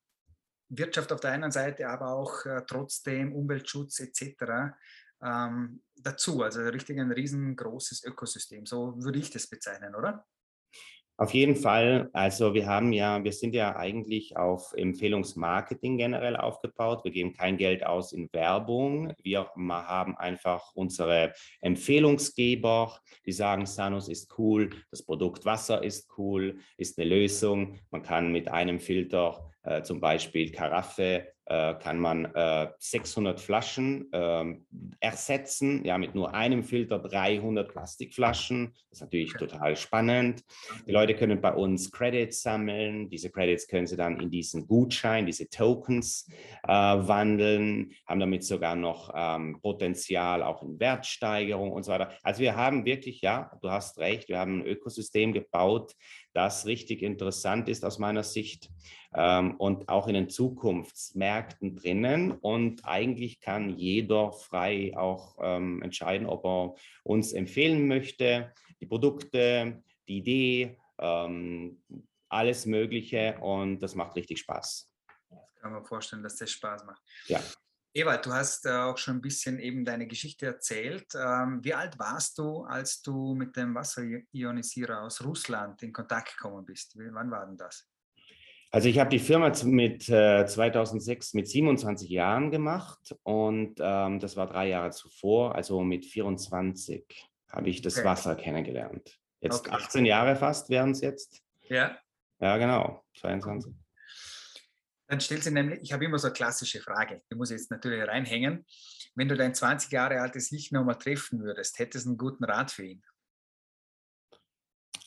Wirtschaft 0.69 1.11
auf 1.11 1.19
der 1.19 1.31
einen 1.31 1.51
Seite, 1.51 1.87
aber 1.87 2.13
auch 2.13 2.45
äh, 2.45 2.61
trotzdem 2.67 3.33
Umweltschutz 3.33 3.99
etc. 3.99 4.75
Ähm, 5.23 5.81
dazu. 5.95 6.41
Also 6.41 6.61
richtig 6.61 6.99
ein 6.99 7.11
riesengroßes 7.11 8.03
Ökosystem. 8.03 8.65
So 8.65 8.95
würde 9.01 9.19
ich 9.19 9.29
das 9.29 9.47
bezeichnen, 9.47 9.95
oder? 9.95 10.25
Auf 11.19 11.33
jeden 11.33 11.55
Fall. 11.55 12.11
Also 12.13 12.53
wir 12.53 12.67
haben 12.67 12.93
ja, 12.93 13.23
wir 13.23 13.31
sind 13.31 13.55
ja 13.55 13.75
eigentlich 13.75 14.37
auf 14.37 14.73
Empfehlungsmarketing 14.73 15.97
generell 15.97 16.35
aufgebaut. 16.35 17.03
Wir 17.05 17.11
geben 17.11 17.33
kein 17.33 17.57
Geld 17.57 17.83
aus 17.83 18.13
in 18.13 18.29
Werbung. 18.33 19.11
Wir 19.23 19.49
haben 19.57 20.15
einfach 20.15 20.75
unsere 20.75 21.33
Empfehlungsgeber, 21.61 22.99
die 23.25 23.31
sagen, 23.31 23.65
Sanus 23.65 24.09
ist 24.09 24.37
cool, 24.37 24.69
das 24.91 25.03
Produkt 25.03 25.43
Wasser 25.43 25.83
ist 25.83 26.07
cool, 26.19 26.59
ist 26.77 26.99
eine 26.99 27.09
Lösung. 27.09 27.79
Man 27.89 28.03
kann 28.03 28.31
mit 28.31 28.47
einem 28.47 28.79
Filter 28.79 29.49
äh, 29.67 29.83
zum 29.83 29.99
Beispiel 29.99 30.51
Karaffe 30.51 31.33
kann 31.49 31.99
man 31.99 32.25
äh, 32.25 32.67
600 32.77 33.39
Flaschen 33.39 34.11
äh, 34.11 34.55
ersetzen, 34.99 35.83
ja, 35.85 35.97
mit 35.97 36.13
nur 36.13 36.33
einem 36.33 36.63
Filter 36.63 36.99
300 36.99 37.69
Plastikflaschen. 37.69 38.73
Das 38.89 38.99
ist 38.99 39.01
natürlich 39.01 39.33
total 39.33 39.75
spannend. 39.75 40.43
Die 40.85 40.91
Leute 40.91 41.15
können 41.15 41.39
bei 41.39 41.53
uns 41.53 41.91
Credits 41.91 42.41
sammeln. 42.41 43.09
Diese 43.09 43.29
Credits 43.29 43.67
können 43.67 43.87
sie 43.87 43.95
dann 43.95 44.19
in 44.19 44.29
diesen 44.29 44.67
Gutschein, 44.67 45.25
diese 45.25 45.49
Tokens 45.49 46.29
äh, 46.63 46.69
wandeln, 46.69 47.91
haben 48.05 48.19
damit 48.19 48.43
sogar 48.43 48.75
noch 48.75 49.13
ähm, 49.15 49.59
Potenzial 49.61 50.43
auch 50.43 50.63
in 50.63 50.79
Wertsteigerung 50.79 51.71
und 51.71 51.83
so 51.83 51.91
weiter. 51.91 52.11
Also 52.23 52.41
wir 52.41 52.55
haben 52.55 52.85
wirklich, 52.85 53.21
ja, 53.21 53.51
du 53.61 53.69
hast 53.69 53.99
recht, 53.99 54.27
wir 54.29 54.39
haben 54.39 54.59
ein 54.59 54.65
Ökosystem 54.65 55.33
gebaut, 55.33 55.93
das 56.33 56.65
richtig 56.65 57.01
interessant 57.01 57.67
ist 57.69 57.83
aus 57.83 57.99
meiner 57.99 58.23
Sicht 58.23 58.69
ähm, 59.15 59.55
und 59.57 59.89
auch 59.89 60.07
in 60.07 60.13
den 60.13 60.29
Zukunftsmärkten 60.29 61.36
drinnen. 61.61 62.31
Und 62.31 62.85
eigentlich 62.85 63.39
kann 63.39 63.69
jeder 63.69 64.31
frei 64.31 64.93
auch 64.95 65.37
ähm, 65.41 65.81
entscheiden, 65.81 66.27
ob 66.27 66.45
er 66.45 66.75
uns 67.03 67.33
empfehlen 67.33 67.87
möchte, 67.87 68.53
die 68.79 68.85
Produkte, 68.85 69.83
die 70.07 70.17
Idee, 70.17 70.77
ähm, 70.99 71.81
alles 72.29 72.65
Mögliche. 72.65 73.37
Und 73.39 73.79
das 73.79 73.95
macht 73.95 74.15
richtig 74.15 74.39
Spaß. 74.39 74.89
Das 75.29 75.55
kann 75.55 75.71
man 75.73 75.85
vorstellen, 75.85 76.23
dass 76.23 76.35
das 76.35 76.51
Spaß 76.51 76.85
macht. 76.85 77.01
Ja. 77.27 77.41
Ewald, 77.93 78.25
du 78.27 78.31
hast 78.31 78.65
äh, 78.67 78.69
auch 78.69 78.97
schon 78.97 79.15
ein 79.15 79.21
bisschen 79.21 79.59
eben 79.59 79.83
deine 79.83 80.05
Geschichte 80.05 80.45
erzählt. 80.45 81.07
Ähm, 81.15 81.63
wie 81.63 81.73
alt 81.73 81.97
warst 81.97 82.37
du, 82.37 82.63
als 82.63 83.01
du 83.01 83.33
mit 83.33 83.55
dem 83.55 83.73
Wasserionisierer 83.73 85.01
aus 85.01 85.23
Russland 85.23 85.81
in 85.81 85.91
Kontakt 85.91 86.37
gekommen 86.37 86.63
bist? 86.63 86.95
wann 86.95 87.31
war 87.31 87.47
denn 87.47 87.57
das? 87.57 87.87
Also 88.71 88.89
ich 88.89 88.99
habe 88.99 89.09
die 89.09 89.19
Firma 89.19 89.51
mit 89.63 90.09
äh, 90.09 90.45
2006 90.45 91.33
mit 91.33 91.47
27 91.47 92.09
Jahren 92.09 92.51
gemacht 92.51 93.15
und 93.23 93.75
ähm, 93.79 94.19
das 94.19 94.35
war 94.35 94.47
drei 94.47 94.67
Jahre 94.67 94.91
zuvor, 94.91 95.55
also 95.55 95.81
mit 95.81 96.05
24 96.05 97.29
habe 97.49 97.69
ich 97.69 97.81
das 97.81 97.97
okay. 97.97 98.05
Wasser 98.05 98.35
kennengelernt. 98.35 99.19
Jetzt 99.39 99.67
okay. 99.67 99.71
18 99.71 100.05
Jahre 100.05 100.35
fast 100.35 100.69
wären 100.69 100.91
es 100.91 101.01
jetzt. 101.01 101.41
Ja. 101.69 101.97
Ja, 102.39 102.57
genau, 102.57 103.03
22. 103.19 103.73
Dann 105.07 105.21
stellt 105.21 105.43
sie 105.43 105.51
nämlich, 105.51 105.81
ich 105.81 105.93
habe 105.93 106.03
immer 106.03 106.19
so 106.19 106.27
eine 106.27 106.33
klassische 106.33 106.81
Frage, 106.81 107.21
die 107.31 107.35
muss 107.35 107.51
ich 107.51 107.57
jetzt 107.57 107.71
natürlich 107.71 108.05
reinhängen. 108.05 108.65
Wenn 109.15 109.29
du 109.29 109.35
dein 109.35 109.55
20 109.55 109.91
Jahre 109.91 110.19
altes 110.19 110.51
Ich 110.51 110.71
nochmal 110.71 110.97
treffen 110.97 111.41
würdest, 111.41 111.79
hättest 111.79 112.05
du 112.05 112.09
einen 112.09 112.17
guten 112.17 112.43
Rat 112.43 112.71
für 112.71 112.85
ihn? 112.85 113.03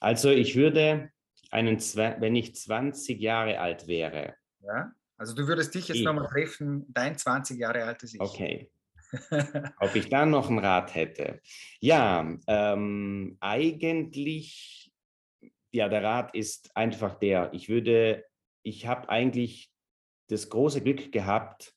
Also 0.01 0.31
ich 0.31 0.57
würde 0.57 1.13
einen, 1.51 1.79
wenn 1.79 2.37
ich 2.37 2.55
20 2.55 3.21
Jahre 3.21 3.59
alt 3.59 3.87
wäre. 3.87 4.35
Ja, 4.61 4.93
also 5.17 5.35
du 5.35 5.47
würdest 5.47 5.75
dich 5.75 5.89
jetzt 5.89 6.03
nochmal 6.03 6.29
treffen, 6.29 6.87
dein 6.89 7.17
20 7.17 7.59
Jahre 7.59 7.85
altes 7.85 8.15
Ich. 8.15 8.21
Okay. 8.21 8.71
Ob 9.81 9.95
ich 9.95 10.09
dann 10.09 10.31
noch 10.31 10.49
einen 10.49 10.61
Rat 10.61 10.95
hätte? 10.95 11.41
Ja, 11.81 12.37
ähm, 12.47 13.37
eigentlich, 13.41 14.93
ja, 15.73 15.89
der 15.89 16.03
Rat 16.03 16.35
ist 16.35 16.77
einfach 16.77 17.17
der, 17.17 17.53
ich 17.53 17.69
würde, 17.69 18.25
ich 18.63 18.87
habe 18.87 19.09
eigentlich 19.09 19.73
das 20.29 20.49
große 20.49 20.81
Glück 20.81 21.11
gehabt, 21.11 21.75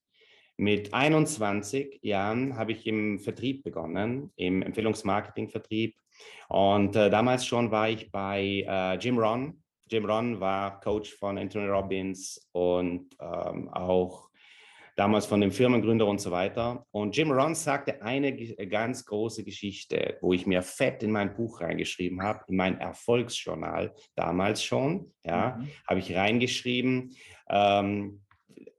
mit 0.57 0.93
21 0.93 1.99
Jahren 2.03 2.55
habe 2.57 2.73
ich 2.73 2.85
im 2.85 3.19
Vertrieb 3.19 3.63
begonnen, 3.63 4.31
im 4.35 4.61
Empfehlungsmarketing-Vertrieb. 4.61 5.95
Und 6.47 6.95
äh, 6.95 7.09
damals 7.09 7.45
schon 7.45 7.71
war 7.71 7.89
ich 7.89 8.11
bei 8.11 8.63
äh, 8.67 8.95
Jim 8.97 9.17
Ron. 9.17 9.62
Jim 9.93 10.05
Ron 10.05 10.39
war 10.39 10.79
Coach 10.79 11.13
von 11.13 11.38
Anthony 11.38 11.67
Robbins 11.67 12.50
und 12.51 13.15
ähm, 13.21 13.69
auch 13.69 14.27
damals 14.95 15.27
von 15.27 15.39
dem 15.39 15.51
Firmengründer 15.51 16.07
und 16.07 16.19
so 16.19 16.31
weiter. 16.31 16.88
Und 16.89 17.15
Jim 17.15 17.29
Ron 17.29 17.53
sagte 17.53 18.01
eine 18.01 18.35
ganz 18.35 19.05
große 19.05 19.43
Geschichte, 19.43 20.17
wo 20.21 20.33
ich 20.33 20.47
mir 20.47 20.63
fett 20.63 21.03
in 21.03 21.12
mein 21.12 21.35
Buch 21.35 21.62
reingeschrieben 21.62 22.23
habe, 22.23 22.43
in 22.47 22.55
mein 22.55 22.79
Erfolgsjournal 22.79 23.93
damals 24.15 24.63
schon, 24.63 25.13
ja, 25.23 25.57
mhm. 25.59 25.69
habe 25.88 26.00
ich 26.00 26.15
reingeschrieben. 26.15 27.15
Ähm, 27.47 28.23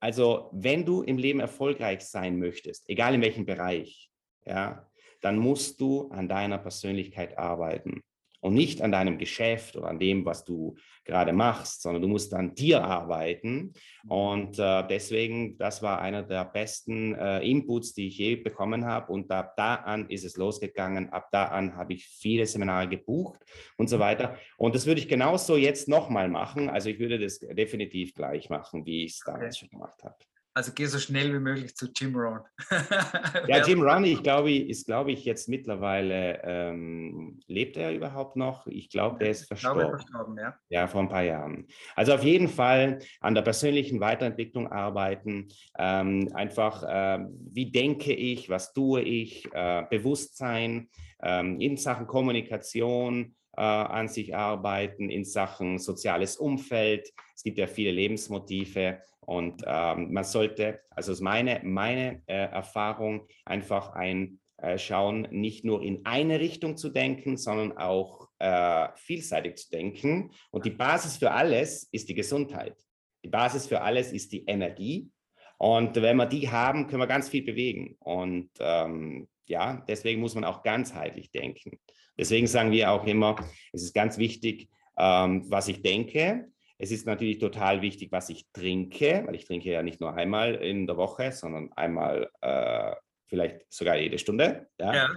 also 0.01 0.51
wenn 0.53 0.85
du 0.85 1.03
im 1.03 1.19
Leben 1.19 1.39
erfolgreich 1.39 2.01
sein 2.01 2.41
möchtest, 2.41 2.91
egal 2.91 3.15
in 3.15 3.23
welchem 3.23 3.47
Bereich, 3.47 4.11
ja, 4.45 4.85
dann 5.21 5.39
musst 5.39 5.81
du 5.81 6.09
an 6.09 6.29
deiner 6.29 6.59
Persönlichkeit 6.59 7.39
arbeiten 7.39 8.03
und 8.45 8.53
nicht 8.53 8.83
an 8.83 8.93
deinem 8.93 9.17
Geschäft 9.17 9.75
oder 9.75 9.89
an 9.89 9.99
dem, 9.99 10.27
was 10.27 10.45
du 10.45 10.77
gerade 11.07 11.33
machst, 11.33 11.81
sondern 11.81 12.03
du 12.03 12.09
musst 12.09 12.35
an 12.35 12.55
dir 12.55 12.85
arbeiten. 12.85 13.73
Und 14.07 14.59
äh, 14.59 14.87
deswegen, 14.87 15.57
das 15.57 15.83
war 15.83 16.03
einer 16.03 16.23
der 16.23 16.45
besten 16.45 17.15
äh, 17.15 17.41
Inputs, 17.41 17.95
die 17.95 18.09
ich 18.09 18.19
je 18.19 18.37
bekommen 18.37 18.85
habe. 18.85 19.11
Und 19.11 19.31
ab 19.31 19.55
da 19.57 19.77
an 19.77 20.11
ist 20.11 20.25
es 20.25 20.37
losgegangen. 20.37 21.09
Ab 21.09 21.31
da 21.33 21.47
an 21.47 21.75
habe 21.75 21.95
ich 21.95 22.07
viele 22.07 22.45
Seminare 22.45 22.87
gebucht 22.87 23.41
und 23.79 23.89
so 23.89 23.99
weiter. 23.99 24.37
Und 24.59 24.75
das 24.75 24.85
würde 24.85 25.01
ich 25.01 25.09
genauso 25.09 25.57
jetzt 25.57 25.89
nochmal 25.89 26.29
machen. 26.29 26.69
Also 26.69 26.91
ich 26.91 26.99
würde 26.99 27.19
das 27.19 27.39
definitiv 27.39 28.13
gleich 28.13 28.51
machen, 28.51 28.85
wie 28.85 29.07
ich 29.07 29.13
es 29.13 29.21
damals 29.21 29.57
okay. 29.57 29.61
schon 29.61 29.69
gemacht 29.71 30.05
habe. 30.05 30.17
Also 30.57 30.71
geh 30.73 30.87
so 30.87 31.01
schnell 31.01 31.35
wie 31.35 31.41
möglich 31.41 31.75
zu 31.75 31.89
Jim 31.93 32.15
Rohn. 32.15 32.39
ja, 33.49 33.67
Jim 33.67 33.83
Rohn, 33.83 34.05
ich 34.05 34.23
glaube, 34.23 34.55
ist, 34.55 34.87
glaube 34.87 35.11
ich, 35.11 35.25
jetzt 35.25 35.49
mittlerweile, 35.49 36.41
ähm, 36.45 37.41
lebt 37.49 37.77
er 37.77 37.93
überhaupt 37.93 38.37
noch? 38.37 38.65
Ich 38.69 38.89
glaube, 38.89 39.19
der 39.19 39.31
ist 39.31 39.47
verstorben. 39.49 39.81
Ich 39.81 39.89
glaube, 39.89 39.99
verstorben, 39.99 40.39
ja. 40.39 40.55
Ja, 40.69 40.87
vor 40.87 41.01
ein 41.01 41.09
paar 41.09 41.25
Jahren. 41.25 41.67
Also 41.97 42.15
auf 42.15 42.23
jeden 42.23 42.47
Fall 42.47 43.01
an 43.21 43.35
der 43.35 43.43
persönlichen 43.43 43.99
Weiterentwicklung 43.99 44.71
arbeiten. 44.71 45.49
Ähm, 45.77 46.31
einfach, 46.35 46.85
äh, 46.85 47.27
wie 47.51 47.73
denke 47.73 48.13
ich, 48.13 48.49
was 48.49 48.73
tue 48.73 49.03
ich, 49.03 49.53
äh, 49.53 49.83
Bewusstsein 49.91 50.89
ähm, 51.21 51.61
in 51.61 51.77
Sachen 51.77 52.07
Kommunikation, 52.07 53.35
äh, 53.57 53.61
an 53.61 54.07
sich 54.07 54.37
arbeiten 54.37 55.11
in 55.11 55.25
Sachen 55.25 55.79
soziales 55.79 56.37
Umfeld. 56.37 57.13
Es 57.35 57.43
gibt 57.43 57.59
ja 57.59 57.67
viele 57.67 57.91
Lebensmotive 57.91 59.01
und 59.21 59.63
ähm, 59.67 60.13
man 60.13 60.25
sollte, 60.25 60.81
also 60.91 61.13
ist 61.13 61.21
meine, 61.21 61.61
meine 61.65 62.23
äh, 62.27 62.51
Erfahrung, 62.51 63.27
einfach 63.45 63.93
ein 63.95 64.41
äh, 64.59 64.79
Schauen, 64.79 65.29
nicht 65.31 65.65
nur 65.65 65.83
in 65.83 66.05
eine 66.07 66.41
Richtung 66.41 66.77
zu 66.77 66.91
denken, 66.91 67.37
sondern 67.37 67.77
auch 67.77 68.29
äh, 68.39 68.89
vielseitig 68.97 69.57
zu 69.57 69.71
denken. 69.71 70.31
Und 70.51 70.65
die 70.65 70.71
Basis 70.71 71.17
für 71.17 71.33
alles 71.33 71.85
ist 71.91 72.09
die 72.09 72.15
Gesundheit. 72.15 72.77
Die 73.25 73.31
Basis 73.31 73.67
für 73.67 73.81
alles 73.81 74.13
ist 74.13 74.33
die 74.33 74.45
Energie. 74.45 75.11
Und 75.59 75.97
wenn 75.97 76.17
wir 76.17 76.27
die 76.27 76.51
haben, 76.51 76.87
können 76.87 77.03
wir 77.03 77.07
ganz 77.07 77.29
viel 77.29 77.43
bewegen. 77.43 77.97
Und 78.01 78.51
ähm, 78.61 79.29
ja, 79.47 79.85
deswegen 79.89 80.21
muss 80.21 80.35
man 80.35 80.45
auch 80.45 80.63
ganzheitlich 80.63 81.31
denken. 81.31 81.79
Deswegen 82.19 82.47
sagen 82.47 82.71
wir 82.71 82.91
auch 82.91 83.07
immer, 83.07 83.37
es 83.73 83.83
ist 83.83 83.95
ganz 83.95 84.19
wichtig, 84.19 84.69
ähm, 84.99 85.45
was 85.51 85.69
ich 85.69 85.83
denke. 85.83 86.49
Es 86.79 86.91
ist 86.91 87.07
natürlich 87.07 87.39
total 87.39 87.83
wichtig, 87.83 88.11
was 88.11 88.29
ich 88.29 88.47
trinke, 88.53 89.23
weil 89.27 89.35
ich 89.37 89.47
trinke 89.47 89.71
ja 89.71 89.83
nicht 89.83 90.01
nur 90.01 90.15
einmal 90.15 90.57
in 90.57 90.87
der 90.87 90.97
Woche, 90.97 91.31
sondern 91.33 91.73
einmal 91.73 92.31
äh, 92.41 92.95
vielleicht 93.27 93.73
sogar 93.73 93.97
jede 93.97 94.19
Stunde. 94.19 94.69
Ja? 94.81 94.95
ja 94.95 95.09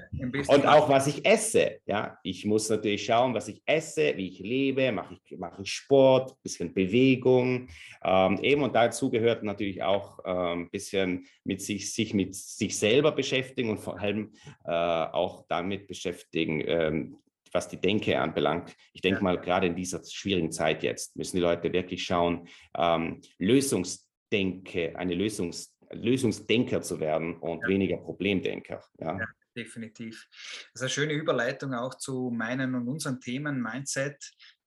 und 0.48 0.66
auch 0.66 0.90
was 0.90 1.08
ich 1.08 1.26
esse. 1.26 1.80
Ja? 1.86 2.18
Ich 2.24 2.46
muss 2.46 2.70
natürlich 2.70 3.06
schauen, 3.06 3.34
was 3.34 3.48
ich 3.48 3.62
esse, 3.66 4.16
wie 4.16 4.28
ich 4.28 4.40
lebe, 4.40 4.92
mache 4.92 5.16
ich, 5.16 5.38
mache 5.38 5.62
ich 5.62 5.72
Sport, 5.72 6.32
ein 6.32 6.38
bisschen 6.44 6.74
Bewegung. 6.74 7.68
Ähm, 8.04 8.40
eben 8.42 8.64
und 8.64 8.76
dazu 8.76 9.10
gehört 9.10 9.44
natürlich 9.44 9.84
auch 9.84 10.20
ein 10.20 10.60
ähm, 10.60 10.70
bisschen 10.72 11.28
mit 11.44 11.62
sich, 11.62 11.94
sich 11.94 12.14
mit 12.14 12.36
sich 12.36 12.78
selber 12.78 13.12
beschäftigen 13.12 13.70
und 13.70 13.80
vor 13.80 14.00
allem 14.00 14.34
äh, 14.66 14.72
auch 14.72 15.46
damit 15.48 15.88
beschäftigen, 15.88 16.64
ähm, 16.66 17.18
was 17.54 17.68
die 17.68 17.80
Denke 17.80 18.20
anbelangt. 18.20 18.76
Ich 18.94 19.02
denke 19.02 19.24
mal, 19.24 19.40
gerade 19.40 19.68
in 19.68 19.76
dieser 19.76 20.04
schwierigen 20.04 20.52
Zeit 20.52 20.84
jetzt 20.84 21.16
müssen 21.16 21.38
die 21.38 21.42
Leute 21.42 21.72
wirklich 21.74 22.04
schauen, 22.04 22.48
ähm, 22.76 23.22
Lösungsdenke, 23.38 24.98
eine 24.98 25.16
Lösungs 25.16 25.78
Lösungsdenker 25.92 26.82
zu 26.82 27.00
werden 27.00 27.38
und 27.38 27.62
ja. 27.62 27.68
weniger 27.68 27.98
Problemdenker. 27.98 28.84
Ja. 29.00 29.18
ja. 29.18 29.26
definitiv. 29.56 30.28
Das 30.74 30.76
ist 30.76 30.82
eine 30.82 30.90
schöne 30.90 31.14
Überleitung 31.14 31.74
auch 31.74 31.96
zu 31.96 32.30
meinen 32.30 32.76
und 32.76 32.88
unseren 32.88 33.20
Themen 33.20 33.62
Mindset, 33.62 34.18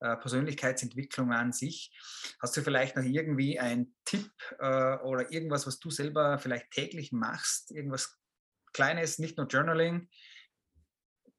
äh, 0.01 0.17
Persönlichkeitsentwicklung 0.17 1.33
an 1.33 1.53
sich. 1.53 1.93
Hast 2.41 2.57
du 2.57 2.63
vielleicht 2.63 2.97
noch 2.97 3.05
irgendwie 3.05 3.59
einen 3.59 3.95
Tipp 4.05 4.31
äh, 4.59 4.97
oder 4.99 5.31
irgendwas, 5.31 5.67
was 5.67 5.79
du 5.79 5.91
selber 5.91 6.39
vielleicht 6.39 6.71
täglich 6.71 7.13
machst? 7.13 7.71
Irgendwas 7.71 8.17
Kleines, 8.73 9.19
nicht 9.19 9.37
nur 9.37 9.49
Journaling? 9.49 10.09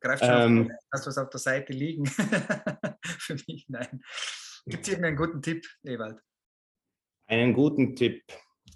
Greift 0.02 0.26
schon 0.26 0.34
ähm, 0.34 0.68
du 0.68 0.74
was 0.92 1.18
auf 1.18 1.30
der 1.30 1.40
Seite 1.40 1.74
liegen? 1.74 2.06
Für 3.06 3.36
mich, 3.48 3.66
nein. 3.70 4.04
Gibt 4.66 4.84
es 4.84 4.90
irgendeinen 4.90 5.16
guten 5.16 5.42
Tipp, 5.42 5.66
Ewald? 5.84 6.20
Einen 7.28 7.54
guten 7.54 7.96
Tipp. 7.96 8.24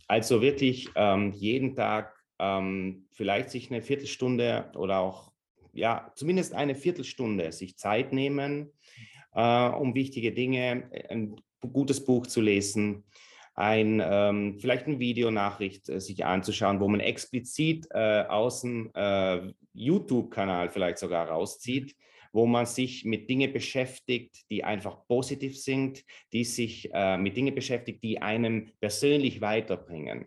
Also 0.07 0.41
wirklich 0.41 0.89
ähm, 0.95 1.31
jeden 1.31 1.75
Tag 1.75 2.15
ähm, 2.39 3.07
vielleicht 3.11 3.49
sich 3.49 3.71
eine 3.71 3.81
Viertelstunde 3.81 4.71
oder 4.75 4.99
auch, 4.99 5.31
ja, 5.73 6.11
zumindest 6.15 6.53
eine 6.53 6.75
Viertelstunde 6.75 7.51
sich 7.51 7.77
Zeit 7.77 8.13
nehmen, 8.13 8.71
äh, 9.33 9.69
um 9.69 9.95
wichtige 9.95 10.31
Dinge, 10.31 10.89
ein 11.09 11.35
gutes 11.61 12.05
Buch 12.05 12.27
zu 12.27 12.41
lesen, 12.41 13.03
ein, 13.55 14.01
ähm, 14.03 14.59
vielleicht 14.59 14.85
eine 14.85 14.99
Videonachricht 14.99 15.89
äh, 15.89 15.99
sich 15.99 16.23
anzuschauen, 16.23 16.79
wo 16.79 16.87
man 16.87 16.99
explizit 16.99 17.87
äh, 17.91 18.25
aus 18.27 18.61
dem 18.61 18.91
äh, 18.93 19.53
YouTube-Kanal 19.75 20.69
vielleicht 20.69 20.97
sogar 20.97 21.29
rauszieht 21.29 21.95
wo 22.35 22.45
man 22.45 22.65
sich 22.65 23.05
mit 23.05 23.29
Dingen 23.29 23.53
beschäftigt, 23.53 24.43
die 24.51 24.65
einfach 24.65 25.07
positiv 25.07 25.57
sind, 25.57 26.03
die 26.33 26.43
sich 26.43 26.89
äh, 26.93 27.17
mit 27.17 27.37
Dingen 27.37 27.55
beschäftigt, 27.55 28.03
die 28.03 28.21
einem 28.21 28.73
persönlich 28.81 29.39
weiterbringen. 29.39 30.25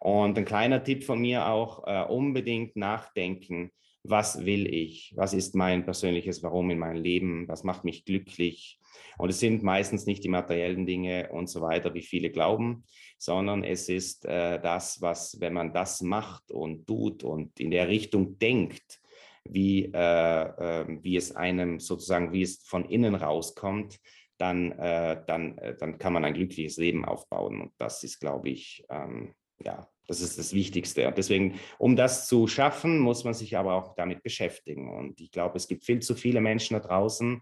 Und 0.00 0.38
ein 0.38 0.46
kleiner 0.46 0.82
Tipp 0.82 1.04
von 1.04 1.20
mir 1.20 1.46
auch, 1.46 1.86
äh, 1.86 2.10
unbedingt 2.10 2.76
nachdenken, 2.76 3.72
was 4.02 4.46
will 4.46 4.66
ich, 4.66 5.12
was 5.16 5.34
ist 5.34 5.54
mein 5.54 5.84
persönliches 5.84 6.42
Warum 6.42 6.70
in 6.70 6.78
meinem 6.78 7.02
Leben, 7.02 7.46
was 7.46 7.62
macht 7.62 7.84
mich 7.84 8.06
glücklich. 8.06 8.80
Und 9.18 9.28
es 9.30 9.40
sind 9.40 9.62
meistens 9.62 10.06
nicht 10.06 10.24
die 10.24 10.28
materiellen 10.28 10.86
Dinge 10.86 11.30
und 11.30 11.48
so 11.48 11.60
weiter, 11.60 11.94
wie 11.94 12.02
viele 12.02 12.30
glauben, 12.30 12.84
sondern 13.18 13.64
es 13.64 13.88
ist 13.88 14.24
äh, 14.24 14.60
das, 14.60 15.00
was, 15.00 15.40
wenn 15.40 15.52
man 15.52 15.72
das 15.72 16.02
macht 16.02 16.50
und 16.50 16.86
tut 16.86 17.24
und 17.24 17.58
in 17.60 17.70
der 17.70 17.88
Richtung 17.88 18.38
denkt, 18.38 19.00
wie, 19.44 19.92
äh, 19.92 20.42
äh, 20.42 20.86
wie 21.02 21.16
es 21.16 21.34
einem 21.36 21.78
sozusagen, 21.78 22.32
wie 22.32 22.42
es 22.42 22.62
von 22.64 22.84
innen 22.84 23.14
rauskommt, 23.14 24.00
dann, 24.38 24.72
äh, 24.72 25.22
dann, 25.26 25.58
äh, 25.58 25.76
dann 25.76 25.98
kann 25.98 26.12
man 26.12 26.24
ein 26.24 26.34
glückliches 26.34 26.76
Leben 26.76 27.04
aufbauen. 27.04 27.60
Und 27.60 27.72
das 27.78 28.02
ist, 28.02 28.20
glaube 28.20 28.48
ich, 28.48 28.84
ähm, 28.90 29.34
ja, 29.62 29.88
das 30.06 30.20
ist 30.20 30.38
das 30.38 30.52
Wichtigste. 30.52 31.06
Und 31.08 31.16
deswegen, 31.16 31.58
um 31.78 31.96
das 31.96 32.26
zu 32.26 32.46
schaffen, 32.46 32.98
muss 32.98 33.24
man 33.24 33.34
sich 33.34 33.56
aber 33.56 33.74
auch 33.74 33.94
damit 33.94 34.22
beschäftigen. 34.22 34.94
Und 34.94 35.20
ich 35.20 35.30
glaube, 35.30 35.56
es 35.56 35.68
gibt 35.68 35.84
viel 35.84 36.00
zu 36.00 36.14
viele 36.14 36.40
Menschen 36.40 36.74
da 36.74 36.80
draußen, 36.80 37.40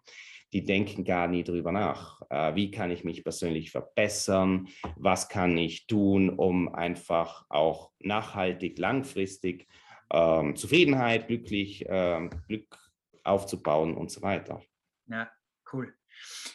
die 0.52 0.64
denken 0.64 1.04
gar 1.04 1.28
nie 1.28 1.44
drüber 1.44 1.72
nach. 1.72 2.22
Äh, 2.30 2.54
wie 2.54 2.70
kann 2.70 2.90
ich 2.90 3.04
mich 3.04 3.22
persönlich 3.22 3.70
verbessern? 3.70 4.68
Was 4.96 5.28
kann 5.28 5.56
ich 5.56 5.86
tun, 5.86 6.30
um 6.30 6.74
einfach 6.74 7.46
auch 7.48 7.92
nachhaltig, 8.00 8.78
langfristig 8.78 9.66
ähm, 10.12 10.54
Zufriedenheit, 10.56 11.26
glücklich, 11.26 11.84
ähm, 11.88 12.30
Glück 12.46 12.78
aufzubauen 13.24 13.96
und 13.96 14.10
so 14.10 14.22
weiter. 14.22 14.62
Ja, 15.06 15.30
cool. 15.72 15.94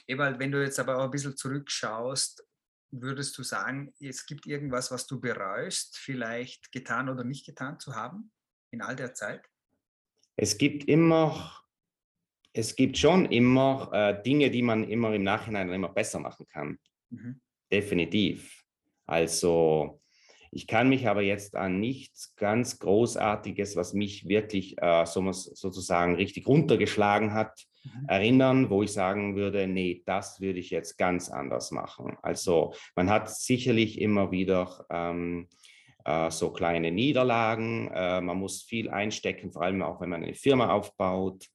Ewald, 0.06 0.40
wenn 0.40 0.52
du 0.52 0.62
jetzt 0.62 0.80
aber 0.80 0.98
auch 0.98 1.06
ein 1.06 1.12
bisschen 1.12 1.36
zurückschaust, 1.36 2.46
würdest 2.92 3.38
du 3.38 3.44
sagen, 3.44 3.94
es 4.00 4.26
gibt 4.26 4.46
irgendwas, 4.46 4.92
was 4.92 5.08
du 5.08 5.20
bereust, 5.20 5.98
vielleicht 5.98 6.72
getan 6.72 7.10
oder 7.10 7.24
nicht 7.24 7.46
getan 7.46 7.80
zu 7.80 7.96
haben 7.96 8.32
in 8.72 8.82
all 8.82 8.96
der 8.96 9.14
Zeit? 9.14 9.46
Es 10.36 10.58
gibt 10.58 10.88
immer, 10.88 11.52
es 12.58 12.76
gibt 12.76 12.98
schon 12.98 13.26
immer 13.26 13.90
äh, 13.94 14.24
Dinge, 14.24 14.50
die 14.50 14.62
man 14.62 14.84
immer 14.84 15.14
im 15.14 15.24
Nachhinein 15.24 15.72
immer 15.72 15.90
besser 15.90 16.20
machen 16.20 16.46
kann. 16.48 16.80
Mhm. 17.10 17.40
Definitiv. 17.72 18.64
Also 19.06 20.02
ich 20.52 20.66
kann 20.68 20.90
mich 20.90 21.08
aber 21.08 21.22
jetzt 21.22 21.56
an 21.56 21.80
nichts 21.80 22.36
ganz 22.36 22.80
Großartiges, 22.80 23.76
was 23.76 23.94
mich 23.94 24.28
wirklich 24.28 24.82
äh, 24.82 25.06
so, 25.06 25.32
sozusagen 25.32 26.16
richtig 26.16 26.48
runtergeschlagen 26.48 27.34
hat, 27.34 27.66
mhm. 27.84 28.10
erinnern, 28.10 28.70
wo 28.70 28.84
ich 28.84 28.92
sagen 28.92 29.36
würde, 29.36 29.68
nee, 29.68 30.04
das 30.06 30.42
würde 30.42 30.60
ich 30.60 30.70
jetzt 30.70 30.98
ganz 30.98 31.30
anders 31.30 31.72
machen. 31.72 32.18
Also 32.22 32.74
man 32.96 33.10
hat 33.10 33.30
sicherlich 33.30 34.00
immer 34.02 34.32
wieder 34.32 34.86
ähm, 34.90 35.48
äh, 36.06 36.32
so 36.32 36.52
kleine 36.52 36.92
Niederlagen, 36.92 37.92
äh, 37.94 38.22
man 38.22 38.38
muss 38.38 38.64
viel 38.64 38.90
einstecken, 38.90 39.52
vor 39.52 39.64
allem 39.64 39.82
auch 39.82 40.02
wenn 40.02 40.10
man 40.10 40.24
eine 40.24 40.34
Firma 40.34 40.72
aufbaut. 40.72 41.48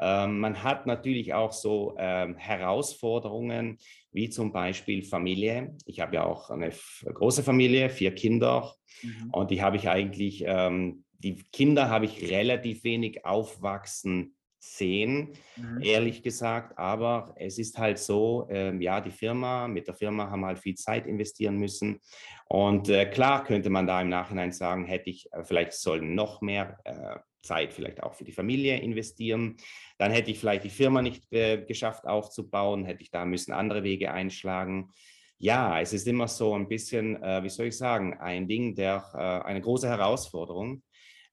Ähm, 0.00 0.40
man 0.40 0.62
hat 0.62 0.86
natürlich 0.86 1.34
auch 1.34 1.52
so 1.52 1.94
ähm, 1.98 2.36
Herausforderungen, 2.36 3.78
wie 4.12 4.28
zum 4.28 4.52
Beispiel 4.52 5.02
Familie. 5.02 5.76
Ich 5.86 6.00
habe 6.00 6.16
ja 6.16 6.24
auch 6.24 6.50
eine 6.50 6.70
große 7.04 7.42
Familie, 7.42 7.90
vier 7.90 8.14
Kinder. 8.14 8.74
Mhm. 9.02 9.30
Und 9.30 9.50
die 9.50 9.62
habe 9.62 9.76
ich 9.76 9.88
eigentlich, 9.88 10.44
ähm, 10.46 11.04
die 11.18 11.36
Kinder 11.52 11.88
habe 11.88 12.04
ich 12.04 12.30
relativ 12.30 12.84
wenig 12.84 13.24
aufwachsen 13.24 14.34
sehen, 14.62 15.32
mhm. 15.56 15.82
ehrlich 15.82 16.22
gesagt. 16.22 16.78
Aber 16.78 17.34
es 17.36 17.58
ist 17.58 17.78
halt 17.78 17.98
so, 17.98 18.46
ähm, 18.48 18.80
ja, 18.80 19.00
die 19.00 19.10
Firma, 19.10 19.66
mit 19.66 19.88
der 19.88 19.94
Firma 19.94 20.30
haben 20.30 20.44
halt 20.44 20.60
viel 20.60 20.76
Zeit 20.76 21.06
investieren 21.06 21.56
müssen. 21.56 22.00
Und 22.48 22.88
äh, 22.88 23.06
klar 23.06 23.44
könnte 23.44 23.70
man 23.70 23.86
da 23.86 24.00
im 24.00 24.08
Nachhinein 24.08 24.52
sagen, 24.52 24.84
hätte 24.84 25.10
ich 25.10 25.32
äh, 25.32 25.42
vielleicht 25.42 25.72
sollen 25.72 26.14
noch 26.14 26.42
mehr 26.42 26.78
äh, 26.84 27.16
Zeit 27.42 27.72
vielleicht 27.72 28.02
auch 28.02 28.14
für 28.14 28.24
die 28.24 28.32
Familie 28.32 28.78
investieren. 28.78 29.56
Dann 29.98 30.12
hätte 30.12 30.30
ich 30.30 30.38
vielleicht 30.38 30.64
die 30.64 30.70
Firma 30.70 31.02
nicht 31.02 31.30
äh, 31.32 31.64
geschafft 31.64 32.06
aufzubauen, 32.06 32.84
hätte 32.84 33.02
ich 33.02 33.10
da 33.10 33.24
müssen 33.24 33.52
andere 33.52 33.82
Wege 33.82 34.12
einschlagen. 34.12 34.90
Ja, 35.38 35.80
es 35.80 35.92
ist 35.92 36.06
immer 36.06 36.28
so 36.28 36.54
ein 36.54 36.68
bisschen, 36.68 37.20
äh, 37.22 37.42
wie 37.42 37.48
soll 37.48 37.66
ich 37.66 37.76
sagen, 37.76 38.14
ein 38.18 38.46
Ding 38.46 38.74
der, 38.74 39.04
äh, 39.14 39.46
eine 39.46 39.60
große 39.60 39.88
Herausforderung, 39.88 40.82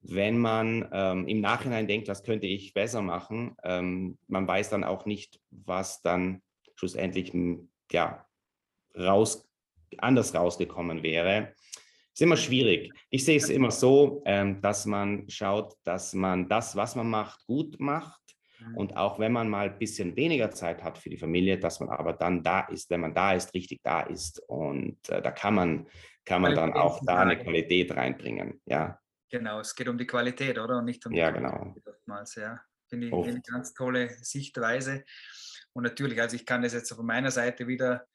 wenn 0.01 0.37
man 0.37 0.89
ähm, 0.91 1.27
im 1.27 1.41
Nachhinein 1.41 1.87
denkt, 1.87 2.07
was 2.07 2.23
könnte 2.23 2.47
ich 2.47 2.73
besser 2.73 3.01
machen. 3.01 3.55
Ähm, 3.63 4.17
man 4.27 4.47
weiß 4.47 4.69
dann 4.69 4.83
auch 4.83 5.05
nicht, 5.05 5.39
was 5.51 6.01
dann 6.01 6.41
schlussendlich 6.75 7.33
ja, 7.91 8.25
raus, 8.97 9.47
anders 9.97 10.33
rausgekommen 10.33 11.03
wäre 11.03 11.53
ist 12.19 12.23
immer 12.23 12.37
schwierig. 12.37 12.91
Ich 13.09 13.23
sehe 13.23 13.37
es 13.37 13.49
immer 13.49 13.71
so, 13.71 14.21
ähm, 14.25 14.61
dass 14.61 14.85
man 14.85 15.29
schaut, 15.29 15.75
dass 15.85 16.13
man 16.13 16.49
das, 16.49 16.75
was 16.75 16.95
man 16.95 17.09
macht, 17.09 17.45
gut 17.45 17.79
macht. 17.79 18.19
Mhm. 18.59 18.75
Und 18.75 18.97
auch 18.97 19.19
wenn 19.19 19.31
man 19.31 19.47
mal 19.47 19.69
ein 19.69 19.79
bisschen 19.79 20.17
weniger 20.17 20.51
Zeit 20.51 20.83
hat 20.83 20.97
für 20.97 21.09
die 21.09 21.17
Familie, 21.17 21.57
dass 21.57 21.79
man 21.79 21.87
aber 21.89 22.11
dann 22.11 22.43
da 22.43 22.61
ist, 22.67 22.89
wenn 22.89 22.99
man 22.99 23.13
da 23.13 23.33
ist, 23.33 23.53
richtig 23.53 23.79
da 23.83 24.01
ist. 24.01 24.41
Und 24.47 24.97
äh, 25.07 25.21
da 25.21 25.31
kann 25.31 25.55
man, 25.55 25.87
kann 26.25 26.41
man 26.41 26.55
dann 26.55 26.73
auch 26.73 26.99
da 27.05 27.19
eine 27.19 27.37
Qualität 27.37 27.95
reinbringen. 27.95 28.61
Ja. 28.65 28.99
Genau, 29.31 29.61
es 29.61 29.73
geht 29.73 29.87
um 29.87 29.97
die 29.97 30.07
Qualität, 30.07 30.59
oder? 30.59 30.79
Und 30.79 30.85
nicht 30.85 31.05
um 31.05 31.13
ja, 31.13 31.29
genau. 31.31 31.73
oftmals, 31.85 32.35
ja. 32.35 32.59
Finde 32.89 33.07
ich 33.07 33.13
eine 33.13 33.41
ganz 33.41 33.73
tolle 33.73 34.09
Sichtweise. 34.09 35.05
Und 35.71 35.83
natürlich, 35.83 36.19
also 36.19 36.35
ich 36.35 36.45
kann 36.45 36.63
das 36.63 36.73
jetzt 36.73 36.91
von 36.91 37.05
meiner 37.05 37.31
Seite 37.31 37.67
wieder 37.67 38.05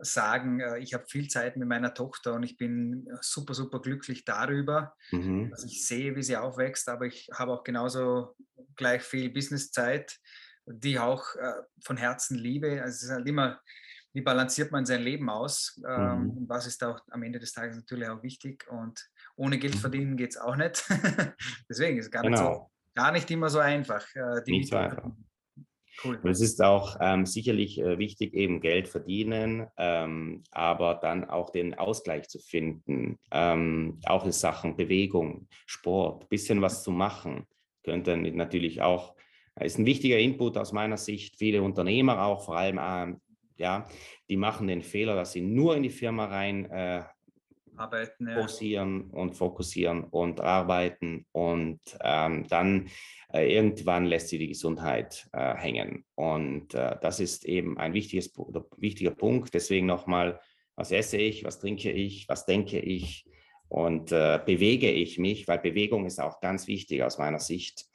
sagen, 0.00 0.60
äh, 0.60 0.78
ich 0.78 0.94
habe 0.94 1.06
viel 1.06 1.28
Zeit 1.28 1.56
mit 1.56 1.68
meiner 1.68 1.94
Tochter 1.94 2.34
und 2.34 2.42
ich 2.42 2.56
bin 2.56 3.08
super, 3.20 3.54
super 3.54 3.80
glücklich 3.80 4.24
darüber, 4.24 4.94
mhm. 5.10 5.50
dass 5.50 5.64
ich 5.64 5.86
sehe, 5.86 6.16
wie 6.16 6.22
sie 6.22 6.36
aufwächst, 6.36 6.88
aber 6.88 7.06
ich 7.06 7.28
habe 7.32 7.52
auch 7.52 7.64
genauso 7.64 8.36
gleich 8.76 9.02
viel 9.02 9.30
Businesszeit, 9.30 10.18
die 10.66 10.92
ich 10.92 10.98
auch 10.98 11.34
äh, 11.36 11.52
von 11.82 11.96
Herzen 11.96 12.38
liebe. 12.38 12.82
Also 12.82 12.96
es 12.96 13.02
ist 13.02 13.10
halt 13.10 13.28
immer, 13.28 13.60
wie 14.12 14.22
balanciert 14.22 14.70
man 14.70 14.86
sein 14.86 15.02
Leben 15.02 15.28
aus 15.28 15.80
ähm, 15.88 16.22
mhm. 16.22 16.30
und 16.30 16.48
was 16.48 16.66
ist 16.66 16.82
auch 16.84 17.00
am 17.10 17.22
Ende 17.22 17.38
des 17.38 17.52
Tages 17.52 17.76
natürlich 17.76 18.08
auch 18.08 18.22
wichtig 18.22 18.66
und 18.68 19.08
ohne 19.36 19.58
Geld 19.58 19.74
mhm. 19.74 19.78
verdienen 19.78 20.16
geht 20.16 20.30
es 20.30 20.36
auch 20.36 20.56
nicht. 20.56 20.84
Deswegen 21.68 21.98
ist 21.98 22.06
es 22.06 22.10
gar, 22.10 22.22
genau. 22.22 22.30
nicht 22.30 22.44
so, 22.44 22.52
genau. 22.52 22.70
gar 22.94 23.12
nicht 23.12 23.30
immer 23.30 23.48
so 23.50 23.58
einfach. 23.58 24.06
Äh, 24.14 24.42
nicht 24.46 24.70
so 24.70 24.76
einfach. 24.76 25.10
Cool. 26.02 26.18
Und 26.22 26.30
es 26.30 26.40
ist 26.40 26.62
auch 26.62 26.96
ähm, 27.00 27.26
sicherlich 27.26 27.80
äh, 27.80 27.98
wichtig, 27.98 28.34
eben 28.34 28.60
Geld 28.60 28.88
verdienen, 28.88 29.66
ähm, 29.76 30.42
aber 30.50 30.94
dann 30.94 31.24
auch 31.24 31.50
den 31.50 31.74
Ausgleich 31.74 32.28
zu 32.28 32.38
finden, 32.38 33.18
ähm, 33.30 34.00
auch 34.04 34.24
in 34.24 34.32
Sachen 34.32 34.76
Bewegung, 34.76 35.48
Sport, 35.66 36.28
bisschen 36.28 36.62
was 36.62 36.82
zu 36.82 36.90
machen, 36.90 37.46
könnte 37.84 38.16
natürlich 38.16 38.82
auch, 38.82 39.14
ist 39.60 39.78
ein 39.78 39.86
wichtiger 39.86 40.18
Input 40.18 40.56
aus 40.56 40.72
meiner 40.72 40.96
Sicht. 40.96 41.36
Viele 41.36 41.62
Unternehmer 41.62 42.24
auch, 42.24 42.44
vor 42.44 42.56
allem, 42.56 42.80
ähm, 42.82 43.20
ja, 43.56 43.86
die 44.28 44.36
machen 44.36 44.66
den 44.66 44.82
Fehler, 44.82 45.14
dass 45.14 45.32
sie 45.32 45.42
nur 45.42 45.76
in 45.76 45.84
die 45.84 45.90
Firma 45.90 46.24
rein 46.26 46.64
äh, 46.70 47.04
arbeiten, 47.76 48.28
ja. 48.28 48.40
Posieren 48.40 49.10
und 49.10 49.34
fokussieren 49.34 50.04
und 50.04 50.40
arbeiten 50.40 51.26
und 51.32 51.80
ähm, 52.02 52.46
dann 52.48 52.88
äh, 53.32 53.52
irgendwann 53.52 54.06
lässt 54.06 54.28
sie 54.28 54.38
die 54.38 54.48
Gesundheit 54.48 55.28
äh, 55.32 55.54
hängen. 55.54 56.04
Und 56.14 56.74
äh, 56.74 56.96
das 57.00 57.20
ist 57.20 57.44
eben 57.44 57.78
ein 57.78 57.94
wichtiges, 57.94 58.32
wichtiger 58.76 59.10
Punkt. 59.10 59.54
Deswegen 59.54 59.86
nochmal, 59.86 60.40
was 60.76 60.92
esse 60.92 61.16
ich, 61.16 61.44
was 61.44 61.60
trinke 61.60 61.90
ich, 61.90 62.28
was 62.28 62.46
denke 62.46 62.78
ich 62.78 63.26
und 63.68 64.12
äh, 64.12 64.40
bewege 64.44 64.90
ich 64.90 65.18
mich, 65.18 65.48
weil 65.48 65.58
Bewegung 65.58 66.06
ist 66.06 66.20
auch 66.20 66.40
ganz 66.40 66.66
wichtig 66.68 67.02
aus 67.02 67.18
meiner 67.18 67.40
Sicht. 67.40 67.86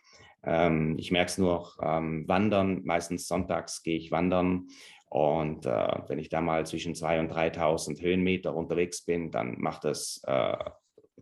Ähm, 0.43 0.95
ich 0.97 1.11
merke 1.11 1.29
es 1.29 1.37
nur 1.37 1.73
ähm, 1.81 2.27
wandern, 2.27 2.81
meistens 2.83 3.27
sonntags 3.27 3.83
gehe 3.83 3.97
ich 3.97 4.11
wandern 4.11 4.67
und 5.09 5.65
äh, 5.65 6.01
wenn 6.07 6.19
ich 6.19 6.29
da 6.29 6.39
mal 6.39 6.65
zwischen 6.67 6.93
2.000 6.93 7.19
und 7.19 7.31
3.000 7.33 8.01
Höhenmeter 8.01 8.55
unterwegs 8.55 9.03
bin, 9.03 9.31
dann 9.31 9.59
macht 9.59 9.83
das, 9.83 10.21
äh, 10.25 10.55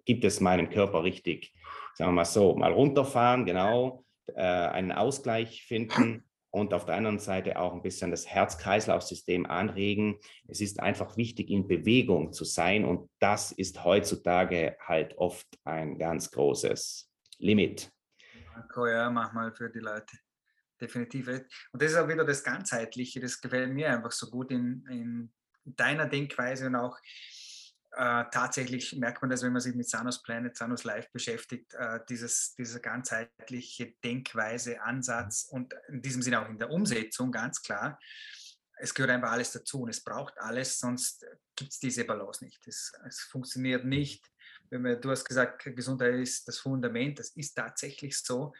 gibt 0.03 0.25
es 0.25 0.41
meinem 0.41 0.69
Körper 0.69 1.03
richtig, 1.03 1.53
sagen 1.93 2.11
wir 2.11 2.15
mal 2.15 2.25
so, 2.25 2.55
mal 2.55 2.73
runterfahren, 2.73 3.45
genau, 3.45 4.03
äh, 4.35 4.41
einen 4.41 4.91
Ausgleich 4.91 5.63
finden 5.63 6.25
und 6.51 6.73
auf 6.73 6.85
der 6.85 6.95
anderen 6.95 7.19
Seite 7.19 7.59
auch 7.59 7.73
ein 7.73 7.81
bisschen 7.81 8.11
das 8.11 8.27
Herz-Kreislauf-System 8.27 9.45
anregen. 9.45 10.17
Es 10.47 10.59
ist 10.59 10.81
einfach 10.81 11.15
wichtig, 11.15 11.49
in 11.49 11.67
Bewegung 11.67 12.33
zu 12.33 12.43
sein 12.43 12.83
und 12.83 13.09
das 13.19 13.53
ist 13.53 13.85
heutzutage 13.85 14.75
halt 14.81 15.17
oft 15.17 15.47
ein 15.63 15.97
ganz 15.97 16.31
großes 16.31 17.09
Limit. 17.39 17.89
Ja, 18.75 19.09
mach 19.09 19.33
mal 19.33 19.53
für 19.53 19.69
die 19.69 19.79
Leute 19.79 20.17
definitiv. 20.79 21.27
Und 21.27 21.81
das 21.81 21.91
ist 21.91 21.97
auch 21.97 22.07
wieder 22.07 22.25
das 22.25 22.43
Ganzheitliche, 22.43 23.19
das 23.19 23.41
gefällt 23.41 23.73
mir 23.73 23.91
einfach 23.91 24.11
so 24.11 24.29
gut 24.29 24.51
in, 24.51 24.85
in 24.89 25.33
deiner 25.63 26.07
Denkweise 26.07 26.67
und 26.67 26.75
auch 26.75 26.97
äh, 27.97 28.25
tatsächlich 28.31 28.95
merkt 28.97 29.21
man 29.21 29.31
das, 29.31 29.41
wenn 29.41 29.53
man 29.53 29.61
sich 29.61 29.73
mit 29.73 29.89
Sanos 29.89 30.21
Planet, 30.21 30.55
Sanos 30.55 30.83
Life 30.83 31.09
beschäftigt, 31.11 31.73
äh, 31.73 31.99
dieses, 32.07 32.53
dieser 32.53 32.79
ganzheitliche 32.79 33.95
Denkweise, 34.03 34.81
Ansatz 34.81 35.47
und 35.49 35.73
in 35.87 36.01
diesem 36.01 36.21
Sinne 36.21 36.41
auch 36.41 36.49
in 36.49 36.59
der 36.59 36.69
Umsetzung 36.69 37.31
ganz 37.31 37.61
klar. 37.61 37.99
Es 38.79 38.93
gehört 38.93 39.11
einfach 39.11 39.31
alles 39.31 39.51
dazu 39.51 39.81
und 39.81 39.89
es 39.89 40.03
braucht 40.03 40.37
alles, 40.37 40.79
sonst 40.79 41.25
gibt 41.55 41.71
es 41.71 41.79
diese 41.79 42.05
Balance 42.05 42.45
nicht. 42.45 42.67
Es, 42.67 42.93
es 43.07 43.21
funktioniert 43.21 43.83
nicht. 43.83 44.23
Wenn 44.69 44.83
wir, 44.83 44.97
du 44.97 45.09
hast 45.09 45.25
gesagt, 45.25 45.63
Gesundheit 45.63 46.15
ist 46.15 46.47
das 46.47 46.59
Fundament, 46.59 47.17
das 47.17 47.29
ist 47.31 47.55
tatsächlich 47.55 48.19
so. 48.19 48.53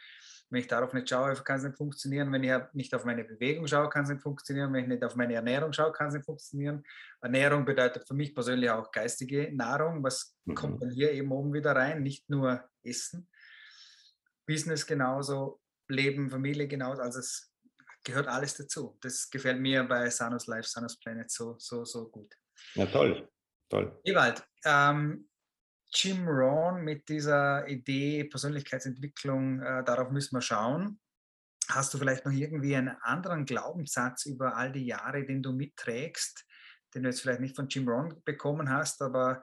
Wenn 0.50 0.60
ich 0.60 0.66
darauf 0.66 0.94
nicht 0.94 1.08
schaue, 1.08 1.34
kann 1.34 1.58
es 1.58 1.64
nicht 1.64 1.76
funktionieren. 1.76 2.32
Wenn 2.32 2.42
ich 2.42 2.52
nicht 2.72 2.94
auf 2.94 3.04
meine 3.04 3.24
Bewegung 3.24 3.66
schaue, 3.66 3.90
kann 3.90 4.04
es 4.04 4.10
nicht 4.10 4.22
funktionieren. 4.22 4.72
Wenn 4.72 4.84
ich 4.84 4.88
nicht 4.88 5.04
auf 5.04 5.14
meine 5.14 5.34
Ernährung 5.34 5.72
schaue, 5.72 5.92
kann 5.92 6.08
es 6.08 6.14
nicht 6.14 6.24
funktionieren. 6.24 6.84
Ernährung 7.20 7.64
bedeutet 7.64 8.06
für 8.08 8.14
mich 8.14 8.34
persönlich 8.34 8.70
auch 8.70 8.90
geistige 8.90 9.54
Nahrung. 9.54 10.02
Was 10.02 10.36
mhm. 10.44 10.54
kommt 10.54 10.82
dann 10.82 10.90
hier 10.90 11.12
eben 11.12 11.30
oben 11.32 11.52
wieder 11.52 11.76
rein? 11.76 12.02
Nicht 12.02 12.28
nur 12.30 12.66
Essen. 12.82 13.28
Business 14.46 14.86
genauso, 14.86 15.60
Leben, 15.88 16.30
Familie 16.30 16.66
genauso. 16.66 17.02
Also 17.02 17.18
es 17.18 17.52
gehört 18.02 18.28
alles 18.28 18.54
dazu. 18.54 18.96
Das 19.02 19.28
gefällt 19.28 19.60
mir 19.60 19.84
bei 19.84 20.08
Sanus 20.08 20.46
Life, 20.46 20.68
Sanus 20.68 20.98
Planet 20.98 21.30
so, 21.30 21.56
so, 21.58 21.84
so 21.84 22.08
gut. 22.08 22.34
Ja, 22.74 22.86
toll. 22.86 23.28
Toll. 23.68 24.00
Ewald, 24.04 24.42
ähm, 24.64 25.27
Jim 25.92 26.28
Rohn 26.28 26.82
mit 26.84 27.08
dieser 27.08 27.66
Idee 27.66 28.24
Persönlichkeitsentwicklung, 28.24 29.60
äh, 29.60 29.84
darauf 29.84 30.10
müssen 30.10 30.36
wir 30.36 30.42
schauen. 30.42 31.00
Hast 31.68 31.92
du 31.92 31.98
vielleicht 31.98 32.24
noch 32.24 32.32
irgendwie 32.32 32.76
einen 32.76 32.96
anderen 33.02 33.44
Glaubenssatz 33.44 34.26
über 34.26 34.56
all 34.56 34.72
die 34.72 34.86
Jahre, 34.86 35.24
den 35.24 35.42
du 35.42 35.52
mitträgst, 35.52 36.46
den 36.94 37.02
du 37.02 37.08
jetzt 37.08 37.20
vielleicht 37.20 37.40
nicht 37.40 37.56
von 37.56 37.68
Jim 37.68 37.88
Rohn 37.88 38.22
bekommen 38.24 38.70
hast, 38.70 39.02
aber 39.02 39.42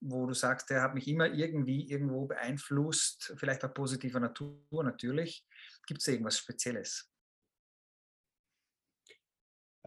wo 0.00 0.26
du 0.26 0.34
sagst, 0.34 0.70
der 0.70 0.82
hat 0.82 0.94
mich 0.94 1.08
immer 1.08 1.26
irgendwie 1.26 1.88
irgendwo 1.90 2.26
beeinflusst, 2.26 3.34
vielleicht 3.38 3.64
auch 3.64 3.72
positiver 3.72 4.20
Natur 4.20 4.84
natürlich. 4.84 5.46
Gibt 5.86 6.00
es 6.00 6.08
irgendwas 6.08 6.38
Spezielles? 6.38 7.10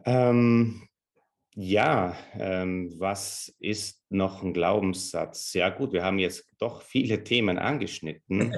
Ähm, 0.04 0.88
ja, 1.54 2.16
ähm, 2.34 2.94
was 2.98 3.54
ist 3.58 4.04
noch 4.08 4.42
ein 4.42 4.52
Glaubenssatz? 4.52 5.52
Ja 5.54 5.68
gut, 5.70 5.92
wir 5.92 6.04
haben 6.04 6.18
jetzt 6.18 6.46
doch 6.58 6.82
viele 6.82 7.24
Themen 7.24 7.58
angeschnitten. 7.58 8.54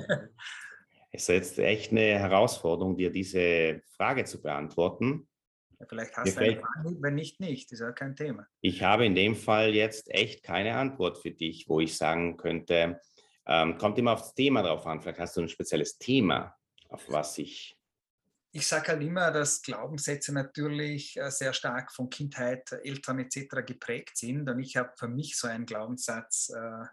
Es 1.14 1.22
ist 1.24 1.28
jetzt 1.28 1.58
echt 1.58 1.92
eine 1.92 2.18
Herausforderung, 2.18 2.96
dir 2.96 3.10
diese 3.10 3.82
Frage 3.96 4.24
zu 4.24 4.40
beantworten. 4.40 5.28
Ja, 5.78 5.86
vielleicht 5.86 6.16
hast 6.16 6.36
du 6.36 6.40
eine 6.40 6.56
Frage, 6.56 6.96
wenn 7.00 7.14
nicht, 7.14 7.38
nicht. 7.38 7.70
Ist 7.70 7.80
ja 7.80 7.92
kein 7.92 8.16
Thema. 8.16 8.46
Ich 8.62 8.82
habe 8.82 9.04
in 9.04 9.14
dem 9.14 9.36
Fall 9.36 9.74
jetzt 9.74 10.08
echt 10.10 10.42
keine 10.42 10.74
Antwort 10.74 11.18
für 11.18 11.30
dich, 11.30 11.68
wo 11.68 11.80
ich 11.80 11.96
sagen 11.96 12.36
könnte, 12.38 13.00
ähm, 13.46 13.76
kommt 13.76 13.98
immer 13.98 14.12
aufs 14.12 14.34
Thema 14.34 14.62
drauf 14.62 14.86
an. 14.86 15.02
Vielleicht 15.02 15.18
hast 15.18 15.36
du 15.36 15.42
ein 15.42 15.48
spezielles 15.48 15.98
Thema, 15.98 16.56
auf 16.88 17.04
was 17.08 17.36
ich. 17.36 17.76
Ich 18.54 18.66
sage 18.66 18.88
halt 18.88 19.02
immer, 19.02 19.30
dass 19.30 19.62
Glaubenssätze 19.62 20.32
natürlich 20.32 21.16
äh, 21.16 21.30
sehr 21.30 21.54
stark 21.54 21.90
von 21.90 22.10
Kindheit, 22.10 22.70
Eltern 22.70 23.18
etc. 23.18 23.64
geprägt 23.66 24.16
sind. 24.16 24.48
Und 24.48 24.60
ich 24.60 24.76
habe 24.76 24.92
für 24.96 25.08
mich 25.08 25.38
so 25.38 25.48
einen 25.48 25.64
Glaubenssatz, 25.64 26.50
äh, 26.50 26.86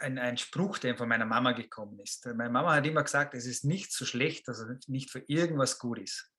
ein, 0.00 0.18
ein 0.18 0.36
Spruch, 0.36 0.78
der 0.78 0.96
von 0.96 1.08
meiner 1.08 1.26
Mama 1.26 1.52
gekommen 1.52 1.98
ist. 2.00 2.26
Meine 2.26 2.50
Mama 2.50 2.74
hat 2.74 2.86
immer 2.86 3.02
gesagt, 3.02 3.34
es 3.34 3.46
ist 3.46 3.64
nicht 3.64 3.92
so 3.92 4.04
schlecht, 4.04 4.48
dass 4.48 4.58
es 4.58 4.88
nicht 4.88 5.10
für 5.10 5.22
irgendwas 5.26 5.78
gut 5.78 5.98
ist. 5.98 6.32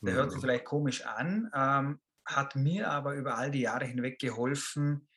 Der 0.00 0.12
mhm. 0.12 0.16
hört 0.16 0.30
sich 0.30 0.36
mhm. 0.38 0.42
vielleicht 0.42 0.64
komisch 0.64 1.04
an, 1.06 1.50
ähm, 1.54 2.00
hat 2.24 2.56
mir 2.56 2.90
aber 2.90 3.14
über 3.14 3.36
all 3.36 3.50
die 3.50 3.62
Jahre 3.62 3.84
hinweg 3.84 4.18
geholfen, 4.18 5.08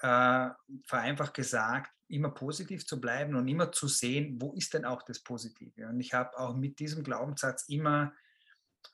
äh, 0.00 0.48
vereinfacht 0.86 1.34
gesagt, 1.34 1.93
immer 2.08 2.30
positiv 2.30 2.86
zu 2.86 3.00
bleiben 3.00 3.34
und 3.34 3.48
immer 3.48 3.72
zu 3.72 3.88
sehen, 3.88 4.40
wo 4.40 4.52
ist 4.52 4.74
denn 4.74 4.84
auch 4.84 5.02
das 5.02 5.20
Positive. 5.20 5.86
Und 5.88 6.00
ich 6.00 6.12
habe 6.12 6.36
auch 6.38 6.54
mit 6.54 6.78
diesem 6.78 7.02
Glaubenssatz 7.02 7.68
immer 7.68 8.12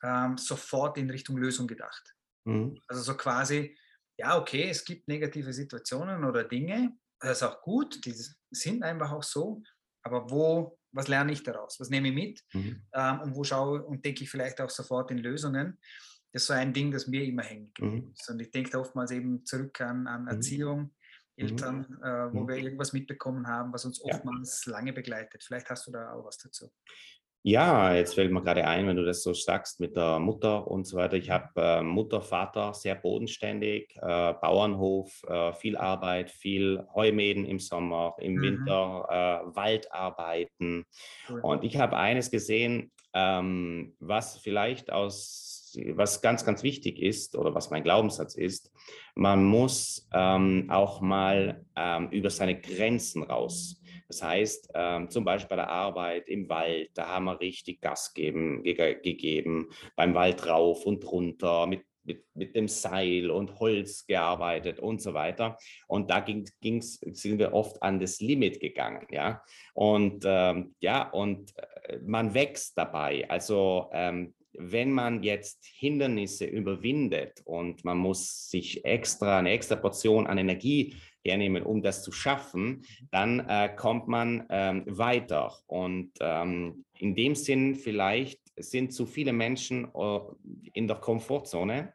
ähm, 0.03 0.37
sofort 0.37 0.97
in 0.97 1.09
Richtung 1.09 1.37
Lösung 1.37 1.67
gedacht. 1.67 2.15
Mhm. 2.45 2.79
Also 2.87 3.01
so 3.03 3.17
quasi, 3.17 3.77
ja, 4.17 4.37
okay, 4.37 4.69
es 4.69 4.85
gibt 4.85 5.07
negative 5.07 5.53
Situationen 5.53 6.23
oder 6.23 6.43
Dinge, 6.43 6.97
das 7.19 7.37
ist 7.37 7.43
auch 7.43 7.61
gut, 7.61 8.03
die 8.05 8.15
sind 8.49 8.83
einfach 8.83 9.11
auch 9.11 9.23
so, 9.23 9.61
aber 10.03 10.29
wo, 10.31 10.79
was 10.91 11.07
lerne 11.07 11.31
ich 11.31 11.43
daraus? 11.43 11.79
Was 11.79 11.89
nehme 11.89 12.09
ich 12.09 12.13
mit? 12.13 12.43
Mhm. 12.53 12.83
Ähm, 12.93 13.21
und 13.21 13.35
wo 13.35 13.43
schaue 13.43 13.83
und 13.83 14.03
denke 14.03 14.23
ich 14.23 14.29
vielleicht 14.29 14.59
auch 14.59 14.69
sofort 14.69 15.11
in 15.11 15.19
Lösungen? 15.19 15.77
Das 16.33 16.43
ist 16.43 16.47
so 16.47 16.53
ein 16.53 16.73
Ding, 16.73 16.91
das 16.91 17.07
mir 17.07 17.23
immer 17.23 17.43
hängen 17.43 17.71
geblieben 17.73 18.07
mhm. 18.07 18.13
ist. 18.13 18.29
Und 18.29 18.39
ich 18.39 18.51
denke 18.51 18.71
da 18.71 18.79
oftmals 18.79 19.11
eben 19.11 19.45
zurück 19.45 19.79
an, 19.81 20.07
an 20.07 20.23
mhm. 20.23 20.91
Mhm. 21.41 21.49
Eltern, 21.49 21.99
äh, 22.03 22.33
wo 22.33 22.41
mhm. 22.41 22.47
wir 22.47 22.55
irgendwas 22.57 22.93
mitbekommen 22.93 23.47
haben, 23.47 23.73
was 23.73 23.85
uns 23.85 24.01
oftmals 24.03 24.65
ja. 24.65 24.73
lange 24.73 24.93
begleitet. 24.93 25.43
Vielleicht 25.43 25.69
hast 25.69 25.87
du 25.87 25.91
da 25.91 26.13
auch 26.13 26.25
was 26.25 26.37
dazu. 26.37 26.71
Ja, 27.43 27.95
jetzt 27.95 28.13
fällt 28.13 28.31
mir 28.31 28.43
gerade 28.43 28.67
ein, 28.67 28.85
wenn 28.85 28.97
du 28.97 29.03
das 29.03 29.23
so 29.23 29.33
sagst 29.33 29.79
mit 29.79 29.95
der 29.95 30.19
Mutter 30.19 30.67
und 30.67 30.85
so 30.85 30.97
weiter. 30.97 31.17
Ich 31.17 31.31
habe 31.31 31.49
äh, 31.55 31.81
Mutter, 31.81 32.21
Vater, 32.21 32.75
sehr 32.75 32.93
bodenständig, 32.93 33.95
äh, 33.95 34.33
Bauernhof, 34.33 35.23
äh, 35.27 35.51
viel 35.53 35.75
Arbeit, 35.75 36.29
viel 36.29 36.85
Heumäden 36.93 37.45
im 37.45 37.57
Sommer, 37.57 38.15
im 38.19 38.35
mhm. 38.35 38.41
Winter, 38.41 39.07
äh, 39.09 39.55
Waldarbeiten. 39.55 40.85
Cool. 41.27 41.39
Und 41.39 41.63
ich 41.63 41.77
habe 41.77 41.97
eines 41.97 42.29
gesehen, 42.29 42.91
ähm, 43.13 43.95
was 43.99 44.37
vielleicht 44.37 44.91
aus, 44.91 45.50
was 45.93 46.21
ganz, 46.21 46.45
ganz 46.45 46.63
wichtig 46.63 46.99
ist 46.99 47.35
oder 47.35 47.53
was 47.53 47.69
mein 47.69 47.83
Glaubenssatz 47.83 48.35
ist, 48.35 48.71
man 49.15 49.43
muss 49.43 50.07
ähm, 50.13 50.67
auch 50.69 51.01
mal 51.01 51.65
ähm, 51.75 52.09
über 52.11 52.29
seine 52.29 52.59
Grenzen 52.59 53.23
raus 53.23 53.81
das 54.11 54.21
heißt, 54.23 54.71
ähm, 54.75 55.09
zum 55.09 55.23
Beispiel 55.23 55.47
bei 55.47 55.55
der 55.55 55.69
Arbeit 55.69 56.27
im 56.27 56.49
Wald, 56.49 56.89
da 56.95 57.07
haben 57.07 57.23
wir 57.25 57.39
richtig 57.39 57.79
Gas 57.79 58.13
geben, 58.13 58.61
ge 58.61 58.95
gegeben, 59.01 59.69
beim 59.95 60.13
Wald 60.13 60.45
rauf 60.45 60.85
und 60.85 61.09
runter, 61.09 61.65
mit, 61.65 61.85
mit, 62.03 62.25
mit 62.33 62.53
dem 62.53 62.67
Seil 62.67 63.31
und 63.31 63.61
Holz 63.61 64.05
gearbeitet 64.05 64.81
und 64.81 65.01
so 65.01 65.13
weiter. 65.13 65.57
Und 65.87 66.11
da 66.11 66.19
ging, 66.19 66.45
ging's, 66.59 66.95
sind 66.95 67.39
wir 67.39 67.53
oft 67.53 67.81
an 67.81 68.01
das 68.01 68.19
Limit 68.19 68.59
gegangen. 68.59 69.07
Ja? 69.11 69.43
Und 69.73 70.25
ähm, 70.27 70.75
ja, 70.81 71.09
und 71.09 71.53
äh, 71.57 71.99
man 72.03 72.33
wächst 72.33 72.77
dabei. 72.77 73.29
Also 73.29 73.87
ähm, 73.93 74.33
wenn 74.53 74.91
man 74.91 75.23
jetzt 75.23 75.65
Hindernisse 75.65 76.45
überwindet 76.45 77.41
und 77.45 77.83
man 77.85 77.97
muss 77.97 78.49
sich 78.49 78.83
extra 78.85 79.39
eine 79.39 79.51
extra 79.51 79.75
Portion 79.75 80.27
an 80.27 80.37
Energie 80.37 80.95
hernehmen, 81.23 81.63
um 81.63 81.81
das 81.81 82.03
zu 82.03 82.11
schaffen, 82.11 82.83
dann 83.11 83.39
äh, 83.47 83.69
kommt 83.75 84.07
man 84.07 84.45
ähm, 84.49 84.83
weiter. 84.87 85.53
Und 85.67 86.11
ähm, 86.19 86.85
in 86.97 87.15
dem 87.15 87.35
Sinn 87.35 87.75
vielleicht 87.75 88.39
sind 88.57 88.93
zu 88.93 89.05
viele 89.05 89.33
Menschen 89.33 89.87
äh, 89.93 90.19
in 90.73 90.87
der 90.87 90.97
Komfortzone 90.97 91.93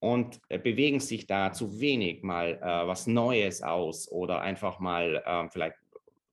und 0.00 0.40
äh, 0.48 0.58
bewegen 0.58 1.00
sich 1.00 1.26
da 1.26 1.52
zu 1.52 1.80
wenig 1.80 2.22
mal 2.22 2.58
äh, 2.62 2.86
was 2.86 3.06
Neues 3.06 3.62
aus 3.62 4.10
oder 4.10 4.40
einfach 4.40 4.78
mal 4.78 5.22
ähm, 5.26 5.50
vielleicht 5.50 5.76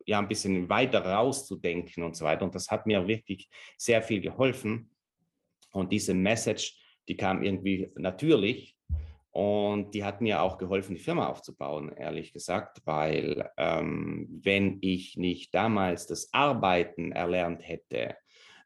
ja 0.06 0.20
ein 0.20 0.28
bisschen 0.28 0.70
weiter 0.70 1.04
rauszudenken 1.04 2.04
und 2.04 2.16
so 2.16 2.26
weiter. 2.26 2.46
Und 2.46 2.56
das 2.56 2.70
hat 2.70 2.86
mir 2.86 3.08
wirklich 3.08 3.50
sehr 3.78 4.02
viel 4.02 4.22
geholfen. 4.22 4.90
Und 5.76 5.92
diese 5.92 6.14
Message, 6.14 6.78
die 7.08 7.18
kam 7.18 7.44
irgendwie 7.44 7.92
natürlich 7.96 8.76
und 9.32 9.94
die 9.94 10.06
hat 10.06 10.22
mir 10.22 10.42
auch 10.42 10.58
geholfen, 10.58 10.96
die 10.96 11.02
Firma 11.02 11.28
aufzubauen, 11.28 11.92
ehrlich 11.92 12.32
gesagt, 12.32 12.82
weil 12.86 13.50
ähm, 13.58 14.28
wenn 14.44 14.78
ich 14.80 15.18
nicht 15.18 15.54
damals 15.54 16.08
das 16.08 16.30
Arbeiten 16.32 17.12
erlernt 17.12 17.68
hätte, 17.68 18.16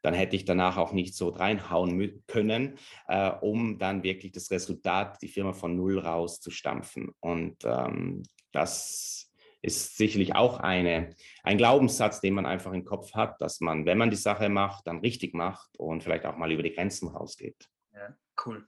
dann 0.02 0.14
hätte 0.14 0.36
ich 0.36 0.44
danach 0.44 0.76
auch 0.76 0.92
nicht 0.92 1.14
so 1.16 1.28
reinhauen 1.28 2.22
können, 2.28 2.78
äh, 3.08 3.30
um 3.40 3.78
dann 3.78 4.02
wirklich 4.04 4.30
das 4.30 4.50
Resultat, 4.52 5.20
die 5.20 5.28
Firma 5.28 5.52
von 5.52 5.76
Null 5.76 5.98
rauszustampfen. 5.98 7.10
Und 7.18 7.56
ähm, 7.64 8.22
das 8.52 9.19
ist 9.62 9.96
sicherlich 9.96 10.34
auch 10.34 10.58
eine, 10.58 11.14
ein 11.42 11.58
Glaubenssatz, 11.58 12.20
den 12.20 12.34
man 12.34 12.46
einfach 12.46 12.72
im 12.72 12.84
Kopf 12.84 13.14
hat, 13.14 13.40
dass 13.40 13.60
man, 13.60 13.86
wenn 13.86 13.98
man 13.98 14.10
die 14.10 14.16
Sache 14.16 14.48
macht, 14.48 14.86
dann 14.86 15.00
richtig 15.00 15.34
macht 15.34 15.78
und 15.78 16.02
vielleicht 16.02 16.26
auch 16.26 16.36
mal 16.36 16.50
über 16.50 16.62
die 16.62 16.72
Grenzen 16.72 17.08
rausgeht. 17.08 17.68
Ja, 17.92 18.16
cool 18.46 18.66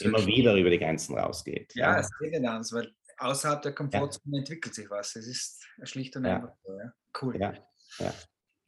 immer 0.00 0.26
wieder 0.26 0.54
über 0.56 0.70
die 0.70 0.78
Grenzen 0.78 1.16
rausgeht. 1.16 1.74
Ja, 1.74 1.92
ja. 1.92 2.00
es 2.00 2.10
geht 2.18 2.32
nicht 2.32 2.48
anders, 2.48 2.72
weil 2.72 2.92
außerhalb 3.18 3.62
der 3.62 3.74
Komfortzone 3.74 4.36
ja. 4.36 4.38
entwickelt 4.38 4.74
sich 4.74 4.90
was. 4.90 5.16
Es 5.16 5.26
ist 5.26 5.66
schlicht 5.82 6.16
und 6.16 6.26
einfach 6.26 6.54
so. 6.64 6.78
Ja. 6.78 6.92
Cool. 7.20 7.36
Ja. 7.40 7.54
Ja. 7.98 8.14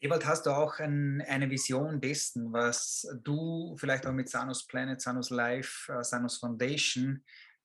Ewald, 0.03 0.25
hast 0.25 0.47
du 0.47 0.51
auch 0.51 0.79
ein, 0.79 1.23
eine 1.29 1.51
Vision 1.51 2.01
dessen, 2.01 2.53
was 2.53 3.07
du 3.23 3.77
vielleicht 3.79 4.07
auch 4.07 4.13
mit 4.13 4.31
Sanus 4.31 4.67
Planet, 4.67 5.01
Sanus 5.01 5.29
Life, 5.29 5.93
uh, 5.93 6.03
Sanus 6.03 6.39
Foundation, 6.39 7.23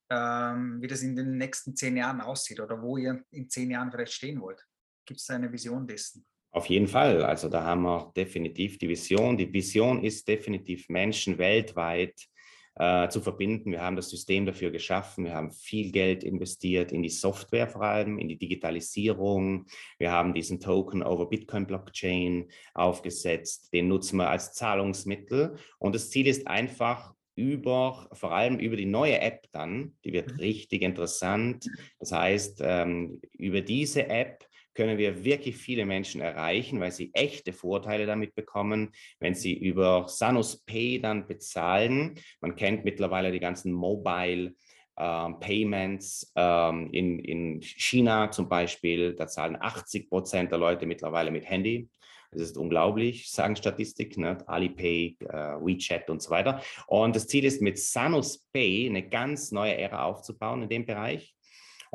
ähm, 0.09 0.81
wie 0.81 0.87
das 0.87 1.01
in 1.01 1.15
den 1.15 1.37
nächsten 1.37 1.75
zehn 1.75 1.97
Jahren 1.97 2.21
aussieht 2.21 2.59
oder 2.59 2.81
wo 2.81 2.97
ihr 2.97 3.23
in 3.31 3.49
zehn 3.49 3.71
Jahren 3.71 3.91
vielleicht 3.91 4.13
stehen 4.13 4.41
wollt? 4.41 4.65
Gibt 5.05 5.19
es 5.19 5.29
eine 5.29 5.51
Vision 5.51 5.87
dessen? 5.87 6.25
Auf 6.51 6.67
jeden 6.67 6.87
Fall. 6.87 7.21
Also 7.23 7.49
da 7.49 7.63
haben 7.63 7.81
wir 7.81 8.13
definitiv 8.15 8.77
die 8.77 8.87
Vision. 8.87 9.37
Die 9.37 9.51
Vision 9.51 10.03
ist 10.03 10.27
definitiv 10.27 10.87
Menschen 10.87 11.37
weltweit 11.37 12.15
äh, 12.75 13.09
zu 13.09 13.21
verbinden. 13.21 13.71
Wir 13.71 13.81
haben 13.81 13.95
das 13.95 14.09
System 14.09 14.45
dafür 14.45 14.71
geschaffen. 14.71 15.25
Wir 15.25 15.33
haben 15.33 15.51
viel 15.51 15.91
Geld 15.91 16.23
investiert 16.23 16.91
in 16.91 17.03
die 17.03 17.09
Software 17.09 17.67
vor 17.67 17.83
allem, 17.83 18.19
in 18.19 18.27
die 18.27 18.37
Digitalisierung. 18.37 19.65
Wir 19.97 20.11
haben 20.11 20.33
diesen 20.33 20.59
Token 20.59 21.03
over 21.03 21.27
Bitcoin 21.29 21.67
Blockchain 21.67 22.49
aufgesetzt. 22.73 23.73
Den 23.73 23.87
nutzen 23.87 24.17
wir 24.17 24.29
als 24.29 24.53
Zahlungsmittel. 24.53 25.57
Und 25.79 25.95
das 25.95 26.09
Ziel 26.09 26.27
ist 26.27 26.47
einfach, 26.47 27.14
über, 27.35 28.09
vor 28.13 28.31
allem 28.31 28.59
über 28.59 28.75
die 28.75 28.85
neue 28.85 29.19
App 29.19 29.47
dann, 29.51 29.95
die 30.03 30.13
wird 30.13 30.33
mhm. 30.33 30.39
richtig 30.39 30.81
interessant. 30.81 31.67
Das 31.99 32.11
heißt, 32.11 32.61
ähm, 32.63 33.21
über 33.37 33.61
diese 33.61 34.07
App 34.07 34.47
können 34.73 34.97
wir 34.97 35.23
wirklich 35.23 35.55
viele 35.55 35.85
Menschen 35.85 36.21
erreichen, 36.21 36.79
weil 36.79 36.91
sie 36.91 37.09
echte 37.13 37.53
Vorteile 37.53 38.05
damit 38.05 38.35
bekommen, 38.35 38.91
wenn 39.19 39.33
sie 39.33 39.53
über 39.53 40.07
Sanus 40.07 40.63
Pay 40.65 40.99
dann 40.99 41.27
bezahlen. 41.27 42.15
Man 42.41 42.55
kennt 42.55 42.83
mittlerweile 42.83 43.31
die 43.31 43.39
ganzen 43.39 43.71
Mobile 43.71 44.53
ähm, 44.97 45.39
Payments 45.39 46.31
ähm, 46.35 46.89
in, 46.91 47.19
in 47.19 47.61
China 47.61 48.31
zum 48.31 48.47
Beispiel. 48.49 49.15
Da 49.15 49.27
zahlen 49.27 49.57
80 49.59 50.09
Prozent 50.09 50.51
der 50.51 50.59
Leute 50.59 50.85
mittlerweile 50.85 51.31
mit 51.31 51.49
Handy. 51.49 51.89
Das 52.35 52.49
ist 52.49 52.57
unglaublich, 52.57 53.29
sagen 53.31 53.55
Statistiken, 53.55 54.21
ne? 54.21 54.37
Alipay, 54.47 55.17
äh, 55.19 55.25
WeChat 55.25 56.09
und 56.09 56.21
so 56.21 56.29
weiter. 56.29 56.61
Und 56.87 57.15
das 57.15 57.27
Ziel 57.27 57.45
ist, 57.45 57.61
mit 57.61 57.79
Sanus 57.79 58.45
Pay 58.53 58.87
eine 58.89 59.07
ganz 59.07 59.51
neue 59.51 59.77
Ära 59.77 60.03
aufzubauen 60.03 60.63
in 60.63 60.69
dem 60.69 60.85
Bereich. 60.85 61.34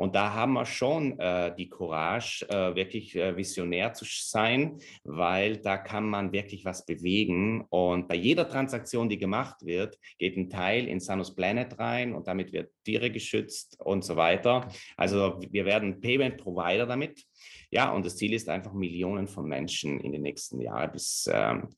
Und 0.01 0.15
da 0.15 0.33
haben 0.33 0.53
wir 0.53 0.65
schon 0.65 1.19
äh, 1.19 1.53
die 1.55 1.69
Courage, 1.69 2.43
äh, 2.49 2.73
wirklich 2.73 3.15
äh, 3.15 3.37
visionär 3.37 3.93
zu 3.93 4.03
sein, 4.03 4.79
weil 5.03 5.57
da 5.57 5.77
kann 5.77 6.09
man 6.09 6.31
wirklich 6.31 6.65
was 6.65 6.87
bewegen. 6.87 7.67
Und 7.69 8.07
bei 8.07 8.15
jeder 8.15 8.49
Transaktion, 8.49 9.09
die 9.09 9.19
gemacht 9.19 9.63
wird, 9.63 9.99
geht 10.17 10.37
ein 10.37 10.49
Teil 10.49 10.87
in 10.87 10.99
Sanus 10.99 11.35
Planet 11.35 11.77
rein 11.77 12.15
und 12.15 12.25
damit 12.25 12.51
wird 12.51 12.71
Tiere 12.83 13.11
geschützt 13.11 13.79
und 13.79 14.03
so 14.03 14.15
weiter. 14.15 14.67
Also 14.97 15.39
wir 15.51 15.65
werden 15.65 16.01
Payment 16.01 16.37
Provider 16.37 16.87
damit. 16.87 17.23
Ja, 17.69 17.91
und 17.91 18.03
das 18.03 18.17
Ziel 18.17 18.33
ist 18.33 18.49
einfach 18.49 18.73
Millionen 18.73 19.27
von 19.27 19.47
Menschen 19.47 19.99
in 19.99 20.13
den 20.13 20.23
nächsten 20.23 20.59
Jahren 20.61 20.91
bis 20.91 21.29
ähm, 21.31 21.69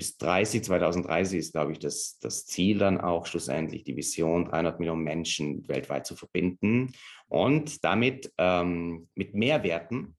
bis 0.00 0.16
30, 0.16 0.64
2030 0.64 1.38
ist, 1.38 1.52
glaube 1.52 1.72
ich, 1.72 1.78
das, 1.78 2.18
das 2.20 2.46
Ziel 2.46 2.78
dann 2.78 3.02
auch 3.02 3.26
schlussendlich, 3.26 3.84
die 3.84 3.98
Vision, 3.98 4.46
300 4.46 4.80
Millionen 4.80 5.04
Menschen 5.04 5.68
weltweit 5.68 6.06
zu 6.06 6.16
verbinden 6.16 6.94
und 7.28 7.84
damit 7.84 8.32
ähm, 8.38 9.10
mit 9.14 9.34
Mehrwerten 9.34 10.16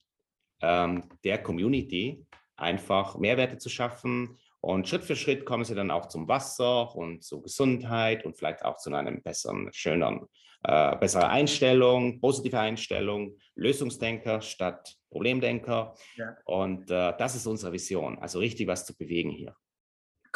ähm, 0.61 1.05
der 1.23 1.41
Community 1.41 2.23
einfach 2.57 3.17
Mehrwerte 3.17 3.57
zu 3.57 3.69
schaffen. 3.69 4.37
Und 4.59 4.87
Schritt 4.87 5.03
für 5.03 5.15
Schritt 5.15 5.45
kommen 5.45 5.63
sie 5.63 5.73
dann 5.73 5.89
auch 5.89 6.09
zum 6.09 6.27
Wasser 6.27 6.95
und 6.95 7.23
zur 7.23 7.41
Gesundheit 7.41 8.23
und 8.23 8.37
vielleicht 8.37 8.63
auch 8.63 8.77
zu 8.77 8.93
einem 8.93 9.23
besseren, 9.23 9.67
schöneren, 9.73 10.27
äh, 10.61 10.95
bessere 10.97 11.27
Einstellung, 11.27 12.19
positive 12.21 12.59
Einstellung, 12.59 13.35
Lösungsdenker 13.55 14.41
statt 14.41 14.95
Problemdenker. 15.09 15.95
Ja. 16.17 16.37
Und 16.45 16.91
äh, 16.91 17.13
das 17.17 17.35
ist 17.35 17.47
unsere 17.47 17.73
Vision, 17.73 18.19
also 18.19 18.37
richtig 18.37 18.67
was 18.67 18.85
zu 18.85 18.95
bewegen 18.95 19.31
hier. 19.31 19.55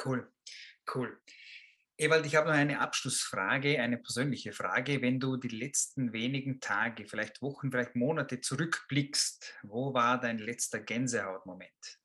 Cool, 0.03 0.29
cool. 0.93 1.17
Ewald, 1.97 2.25
ich 2.25 2.35
habe 2.35 2.49
noch 2.49 2.55
eine 2.55 2.81
Abschlussfrage, 2.81 3.79
eine 3.79 3.97
persönliche 3.97 4.51
Frage. 4.51 5.01
Wenn 5.01 5.21
du 5.21 5.37
die 5.37 5.47
letzten 5.47 6.11
wenigen 6.11 6.59
Tage, 6.59 7.07
vielleicht 7.07 7.41
Wochen, 7.41 7.71
vielleicht 7.71 7.95
Monate 7.95 8.41
zurückblickst, 8.41 9.53
wo 9.63 9.93
war 9.93 10.19
dein 10.19 10.37
letzter 10.37 10.81
Gänsehautmoment? 10.81 12.01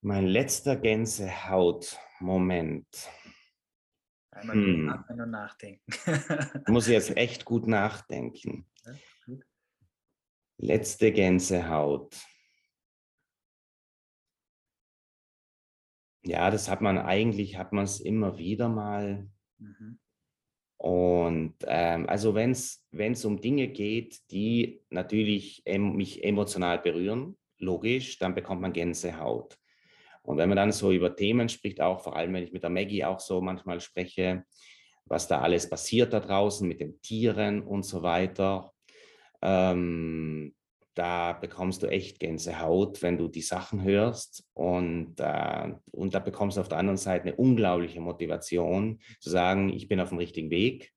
Mein 0.00 0.26
letzter 0.26 0.76
Gänsehautmoment. 0.76 2.86
Einmal 4.30 4.56
hm. 4.56 4.88
atmen 4.88 5.20
und 5.20 5.30
nachdenken. 5.30 5.92
Muss 6.68 6.86
ich 6.86 6.92
jetzt 6.92 7.16
echt 7.16 7.44
gut 7.44 7.66
nachdenken. 7.66 8.70
Ja, 8.84 8.94
gut. 9.26 9.44
Letzte 10.58 11.10
Gänsehaut. 11.10 12.14
Ja, 16.24 16.50
das 16.50 16.70
hat 16.70 16.80
man 16.80 16.98
eigentlich, 16.98 17.56
hat 17.58 17.72
man 17.72 17.84
es 17.84 18.00
immer 18.00 18.38
wieder 18.38 18.68
mal. 18.68 19.28
Mhm. 19.58 19.98
Und 20.78 21.54
ähm, 21.66 22.08
also 22.08 22.34
wenn 22.34 22.50
es 22.50 23.24
um 23.24 23.40
Dinge 23.40 23.68
geht, 23.68 24.30
die 24.30 24.82
natürlich 24.90 25.62
em 25.64 25.96
mich 25.96 26.24
emotional 26.24 26.78
berühren, 26.78 27.36
logisch, 27.58 28.18
dann 28.18 28.34
bekommt 28.34 28.60
man 28.60 28.72
Gänsehaut. 28.72 29.58
Und 30.22 30.38
wenn 30.38 30.48
man 30.48 30.56
dann 30.56 30.72
so 30.72 30.90
über 30.90 31.14
Themen 31.14 31.48
spricht, 31.48 31.80
auch 31.80 32.00
vor 32.00 32.16
allem, 32.16 32.32
wenn 32.32 32.44
ich 32.44 32.52
mit 32.52 32.62
der 32.62 32.70
Maggie 32.70 33.04
auch 33.04 33.20
so 33.20 33.40
manchmal 33.40 33.80
spreche, 33.80 34.44
was 35.04 35.28
da 35.28 35.40
alles 35.40 35.68
passiert 35.68 36.12
da 36.12 36.20
draußen 36.20 36.66
mit 36.66 36.80
den 36.80 37.00
Tieren 37.02 37.62
und 37.62 37.82
so 37.84 38.02
weiter, 38.02 38.72
ähm, 39.42 40.54
da 40.94 41.32
bekommst 41.32 41.82
du 41.82 41.88
echt 41.88 42.20
Gänsehaut, 42.20 43.02
wenn 43.02 43.18
du 43.18 43.28
die 43.28 43.42
Sachen 43.42 43.82
hörst. 43.82 44.44
Und, 44.54 45.18
äh, 45.18 45.72
und 45.90 46.14
da 46.14 46.20
bekommst 46.20 46.56
du 46.56 46.60
auf 46.60 46.68
der 46.68 46.78
anderen 46.78 46.96
Seite 46.96 47.28
eine 47.28 47.36
unglaubliche 47.36 48.00
Motivation 48.00 49.00
zu 49.20 49.30
sagen, 49.30 49.70
ich 49.70 49.88
bin 49.88 50.00
auf 50.00 50.10
dem 50.10 50.18
richtigen 50.18 50.50
Weg. 50.50 50.92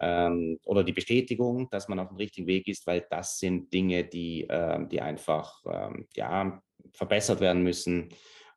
Ähm, 0.00 0.58
oder 0.64 0.84
die 0.84 0.92
Bestätigung, 0.92 1.68
dass 1.70 1.88
man 1.88 1.98
auf 1.98 2.08
dem 2.08 2.16
richtigen 2.16 2.46
Weg 2.46 2.68
ist, 2.68 2.86
weil 2.86 3.06
das 3.10 3.38
sind 3.38 3.72
Dinge, 3.72 4.04
die, 4.04 4.48
äh, 4.48 4.86
die 4.86 5.00
einfach 5.00 5.60
ähm, 5.70 6.06
ja, 6.14 6.62
verbessert 6.92 7.40
werden 7.40 7.62
müssen 7.62 8.10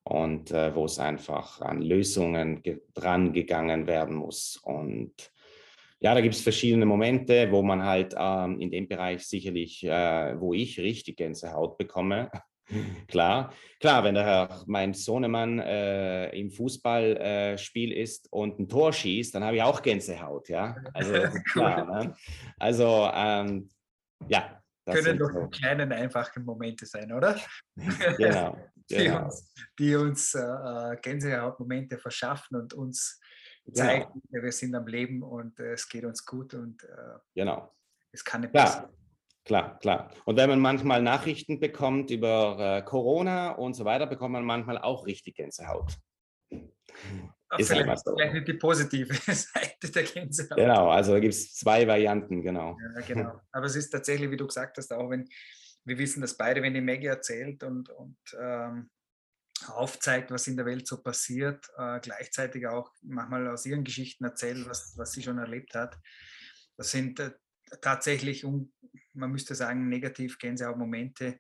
und 0.04 0.52
äh, 0.52 0.74
wo 0.76 0.86
es 0.86 1.00
einfach 1.00 1.62
an 1.62 1.82
Lösungen 1.82 2.62
dran 2.94 3.34
gegangen 3.34 3.88
werden 3.88 4.16
muss. 4.16 4.60
Und 4.64 5.31
ja, 6.04 6.16
da 6.16 6.22
gibt 6.22 6.34
es 6.34 6.42
verschiedene 6.42 6.86
Momente, 6.86 7.52
wo 7.52 7.62
man 7.62 7.84
halt 7.84 8.16
ähm, 8.18 8.60
in 8.60 8.72
dem 8.72 8.88
Bereich 8.88 9.28
sicherlich, 9.28 9.84
äh, 9.84 10.40
wo 10.40 10.52
ich 10.54 10.80
richtig 10.80 11.18
Gänsehaut 11.18 11.78
bekomme. 11.78 12.32
klar, 13.08 13.54
klar, 13.80 14.04
wenn 14.04 14.16
der 14.16 14.26
Herr, 14.26 14.64
mein 14.66 14.96
Sohnemann 14.96 15.60
äh, 15.60 16.30
im 16.32 16.50
Fußballspiel 16.50 17.92
äh, 17.92 18.02
ist 18.02 18.28
und 18.32 18.60
ein 18.60 18.68
Tor 18.68 18.92
schießt, 18.92 19.36
dann 19.36 19.44
habe 19.44 19.58
ich 19.58 19.62
auch 19.62 19.80
Gänsehaut, 19.80 20.50
ja. 20.50 20.76
Also 20.96 21.14
klar, 21.52 21.86
ne? 21.86 22.16
Also 22.58 23.10
ähm, 23.14 23.70
ja. 24.28 24.58
Können 24.90 25.20
doch 25.20 25.32
so. 25.32 25.48
kleine, 25.50 25.84
einfache 25.96 26.40
Momente 26.40 26.88
sein, 26.88 27.14
oder? 27.14 27.40
genau. 28.18 28.58
genau. 28.90 28.90
die 28.90 29.10
uns, 29.10 29.54
die 29.78 29.96
uns 29.96 30.34
äh, 30.34 30.98
Gänsehautmomente 31.00 32.00
verschaffen 32.00 32.58
und 32.58 32.74
uns 32.74 33.21
zeigen, 33.74 34.22
genau. 34.32 34.44
wir 34.44 34.52
sind 34.52 34.76
am 34.76 34.88
Leben 34.88 35.24
und 35.24 35.60
äh, 35.60 35.74
es 35.74 35.88
geht 35.88 36.06
uns 36.06 36.26
gut 36.26 36.54
und 36.54 36.84
äh, 36.84 37.20
genau. 37.36 37.74
es 38.12 38.24
kann 38.24 38.42
nicht 38.42 38.54
passieren. 38.54 38.90
Klar, 39.44 39.80
klar. 39.80 40.12
Und 40.26 40.38
wenn 40.38 40.50
man 40.50 40.60
manchmal 40.60 41.02
Nachrichten 41.02 41.60
bekommt 41.60 42.12
über 42.12 42.78
äh, 42.78 42.82
Corona 42.84 43.52
und 43.52 43.74
so 43.74 43.86
weiter, 43.86 44.06
bekommt 44.06 44.34
man 44.34 44.46
manchmal 44.46 44.78
auch 44.78 45.08
richtig 45.08 45.36
Gänsehaut. 45.36 45.98
Ist 47.58 47.70
vielleicht, 47.70 48.06
so. 48.06 48.16
vielleicht 48.16 48.48
die 48.48 48.54
positive 48.54 49.14
Seite 49.34 49.92
der 49.92 50.04
Gänsehaut. 50.04 50.58
Genau, 50.58 50.90
also 50.90 51.14
da 51.14 51.20
gibt 51.20 51.34
es 51.34 51.56
zwei 51.56 51.88
Varianten, 51.88 52.42
genau. 52.44 52.78
Ja, 52.96 53.02
genau. 53.02 53.42
Aber 53.52 53.66
es 53.66 53.76
ist 53.76 53.90
tatsächlich, 53.90 54.30
wie 54.30 54.38
du 54.38 54.46
gesagt 54.46 54.78
hast, 54.78 54.94
auch 54.94 55.10
wenn 55.10 55.28
wir 55.86 55.98
wissen 55.98 56.22
das 56.22 56.38
beide, 56.38 56.62
wenn 56.62 56.74
die 56.74 56.82
Maggie 56.82 57.08
erzählt 57.08 57.64
und, 57.64 57.90
und 57.90 58.18
ähm, 58.40 58.90
aufzeigt, 59.70 60.32
was 60.32 60.48
in 60.48 60.58
der 60.58 60.66
Welt 60.66 60.88
so 60.88 61.02
passiert, 61.02 61.70
äh, 61.78 62.00
gleichzeitig 62.00 62.68
auch 62.68 62.92
manchmal 63.02 63.48
aus 63.48 63.66
ihren 63.66 63.84
Geschichten 63.84 64.24
erzählt, 64.24 64.68
was, 64.68 64.98
was 64.98 65.12
sie 65.12 65.24
schon 65.24 65.38
erlebt 65.38 65.76
hat. 65.76 65.98
Das 66.78 66.92
sind 66.92 67.20
äh, 67.20 67.32
tatsächlich, 67.82 68.44
um, 68.46 68.72
man 69.14 69.32
müsste 69.32 69.56
sagen, 69.56 69.90
negativ 69.90 70.38
Gänsehautmomente, 70.40 71.40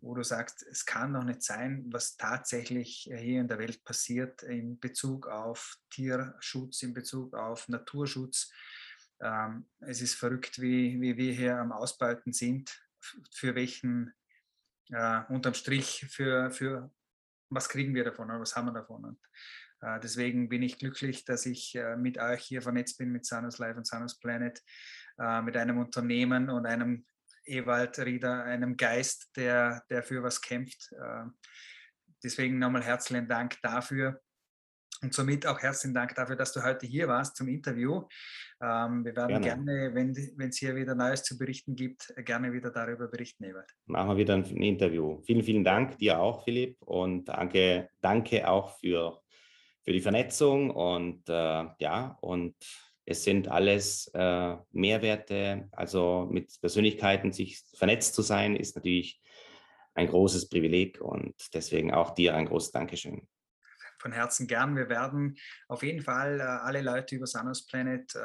wo 0.00 0.14
du 0.14 0.22
sagst, 0.22 0.62
es 0.70 0.84
kann 0.84 1.14
doch 1.14 1.24
nicht 1.24 1.42
sein, 1.42 1.84
was 1.90 2.16
tatsächlich 2.16 3.08
hier 3.12 3.40
in 3.40 3.48
der 3.48 3.58
Welt 3.58 3.82
passiert 3.84 4.42
in 4.42 4.78
Bezug 4.78 5.26
auf 5.26 5.78
Tierschutz, 5.90 6.82
in 6.82 6.94
Bezug 6.94 7.34
auf 7.34 7.68
Naturschutz. 7.68 8.52
Ähm, 9.20 9.68
es 9.80 10.02
ist 10.02 10.14
verrückt, 10.14 10.60
wie, 10.60 11.00
wie 11.00 11.16
wir 11.16 11.32
hier 11.32 11.58
am 11.58 11.72
Ausbeuten 11.72 12.32
sind, 12.32 12.78
für 13.32 13.54
welchen, 13.54 14.12
äh, 14.90 15.22
unterm 15.28 15.54
Strich, 15.54 16.06
für, 16.08 16.50
für 16.50 16.90
was 17.50 17.68
kriegen 17.68 17.94
wir 17.94 18.04
davon 18.04 18.30
oder 18.30 18.40
was 18.40 18.56
haben 18.56 18.66
wir 18.66 18.72
davon. 18.72 19.04
Und 19.04 19.18
äh, 19.80 20.00
deswegen 20.00 20.48
bin 20.48 20.62
ich 20.62 20.78
glücklich, 20.78 21.24
dass 21.24 21.46
ich 21.46 21.74
äh, 21.74 21.96
mit 21.96 22.18
euch 22.18 22.42
hier 22.44 22.62
vernetzt 22.62 22.98
bin, 22.98 23.12
mit 23.12 23.26
Sanus 23.26 23.58
Life 23.58 23.76
und 23.76 23.86
Sanus 23.86 24.18
Planet, 24.18 24.62
äh, 25.18 25.42
mit 25.42 25.56
einem 25.56 25.78
Unternehmen 25.78 26.50
und 26.50 26.66
einem 26.66 27.04
Ewald 27.44 27.98
Rieder, 27.98 28.44
einem 28.44 28.76
Geist, 28.76 29.30
der, 29.36 29.84
der 29.90 30.02
für 30.02 30.22
was 30.22 30.40
kämpft. 30.40 30.92
Äh, 30.92 31.24
deswegen 32.22 32.58
nochmal 32.58 32.82
herzlichen 32.82 33.28
Dank 33.28 33.60
dafür. 33.62 34.20
Und 35.02 35.12
somit 35.12 35.46
auch 35.46 35.60
herzlichen 35.60 35.94
Dank 35.94 36.14
dafür, 36.14 36.36
dass 36.36 36.52
du 36.52 36.62
heute 36.62 36.86
hier 36.86 37.08
warst 37.08 37.36
zum 37.36 37.48
Interview. 37.48 38.02
Ähm, 38.62 39.04
wir 39.04 39.14
werden 39.14 39.42
gerne, 39.42 39.92
gerne 39.92 39.94
wenn 39.94 40.48
es 40.48 40.56
hier 40.56 40.74
wieder 40.74 40.94
Neues 40.94 41.22
zu 41.22 41.36
berichten 41.36 41.74
gibt, 41.74 42.14
gerne 42.24 42.52
wieder 42.52 42.70
darüber 42.70 43.08
berichten, 43.08 43.44
Ebert. 43.44 43.70
Machen 43.86 44.10
wir 44.10 44.16
wieder 44.16 44.34
ein, 44.34 44.44
ein 44.44 44.62
Interview. 44.62 45.20
Vielen, 45.24 45.42
vielen 45.42 45.64
Dank 45.64 45.98
dir 45.98 46.18
auch, 46.18 46.44
Philipp. 46.44 46.80
Und 46.80 47.26
danke, 47.26 47.90
danke 48.00 48.48
auch 48.48 48.78
für, 48.78 49.20
für 49.84 49.92
die 49.92 50.00
Vernetzung. 50.00 50.70
Und 50.70 51.28
äh, 51.28 51.64
ja, 51.78 52.16
und 52.22 52.56
es 53.04 53.22
sind 53.24 53.48
alles 53.48 54.10
äh, 54.14 54.56
Mehrwerte. 54.72 55.68
Also 55.72 56.26
mit 56.30 56.58
Persönlichkeiten 56.60 57.32
sich 57.32 57.62
vernetzt 57.74 58.14
zu 58.14 58.22
sein, 58.22 58.56
ist 58.56 58.76
natürlich 58.76 59.20
ein 59.94 60.06
großes 60.06 60.48
Privileg. 60.48 61.02
Und 61.02 61.34
deswegen 61.52 61.92
auch 61.92 62.12
dir 62.12 62.34
ein 62.34 62.46
großes 62.46 62.72
Dankeschön 62.72 63.28
von 63.98 64.12
Herzen 64.12 64.46
gern. 64.46 64.76
Wir 64.76 64.88
werden 64.88 65.36
auf 65.68 65.82
jeden 65.82 66.02
Fall 66.02 66.40
äh, 66.40 66.42
alle 66.42 66.82
Leute 66.82 67.16
über 67.16 67.26
Sanus 67.26 67.66
Planet 67.66 68.14
äh, 68.14 68.20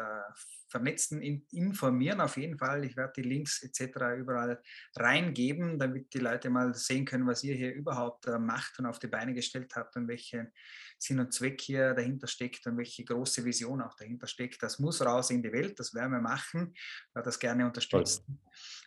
vernetzen, 0.72 1.22
in, 1.22 1.46
informieren 1.52 2.22
auf 2.22 2.38
jeden 2.38 2.58
Fall. 2.58 2.86
Ich 2.86 2.96
werde 2.96 3.14
die 3.18 3.28
Links 3.28 3.62
etc. 3.62 4.18
überall 4.18 4.62
reingeben, 4.96 5.78
damit 5.78 6.14
die 6.14 6.20
Leute 6.20 6.50
mal 6.50 6.74
sehen 6.74 7.06
können, 7.06 7.28
was 7.28 7.44
ihr 7.44 7.56
hier 7.56 7.74
überhaupt 7.74 8.26
äh, 8.28 8.40
macht 8.40 8.80
und 8.80 8.86
auf 8.86 8.98
die 8.98 9.08
Beine 9.08 9.34
gestellt 9.34 9.76
habt 9.76 9.96
und 9.98 10.08
welche 10.08 10.52
Sinn 10.98 11.20
und 11.20 11.34
Zweck 11.34 11.60
hier 11.62 11.94
dahinter 11.94 12.28
steckt 12.28 12.66
und 12.66 12.78
welche 12.78 13.04
große 13.04 13.44
Vision 13.44 13.82
auch 13.82 13.96
dahinter 13.96 14.28
steckt. 14.28 14.64
Das 14.64 14.80
muss 14.80 15.06
raus 15.06 15.30
in 15.30 15.44
die 15.44 15.52
Welt, 15.52 15.80
das 15.80 15.94
werden 15.94 16.14
wir 16.14 16.22
machen. 16.22 16.72
Ich 16.74 17.16
werde 17.16 17.26
das 17.26 17.38
gerne 17.38 17.66
unterstützen. 17.66 18.42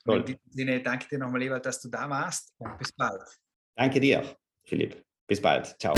Toll. 0.04 0.20
In 0.20 0.26
diesem 0.26 0.50
Sinne 0.50 0.82
danke 0.82 1.08
dir 1.08 1.18
nochmal, 1.18 1.42
Ewald, 1.42 1.66
dass 1.66 1.80
du 1.80 1.88
da 1.88 2.08
warst 2.08 2.52
und 2.58 2.76
bis 2.78 2.92
bald. 2.92 3.22
Danke 3.76 4.00
dir, 4.00 4.36
Philipp. 4.64 5.04
Bis 5.26 5.40
bald. 5.40 5.76
Ciao. 5.80 5.94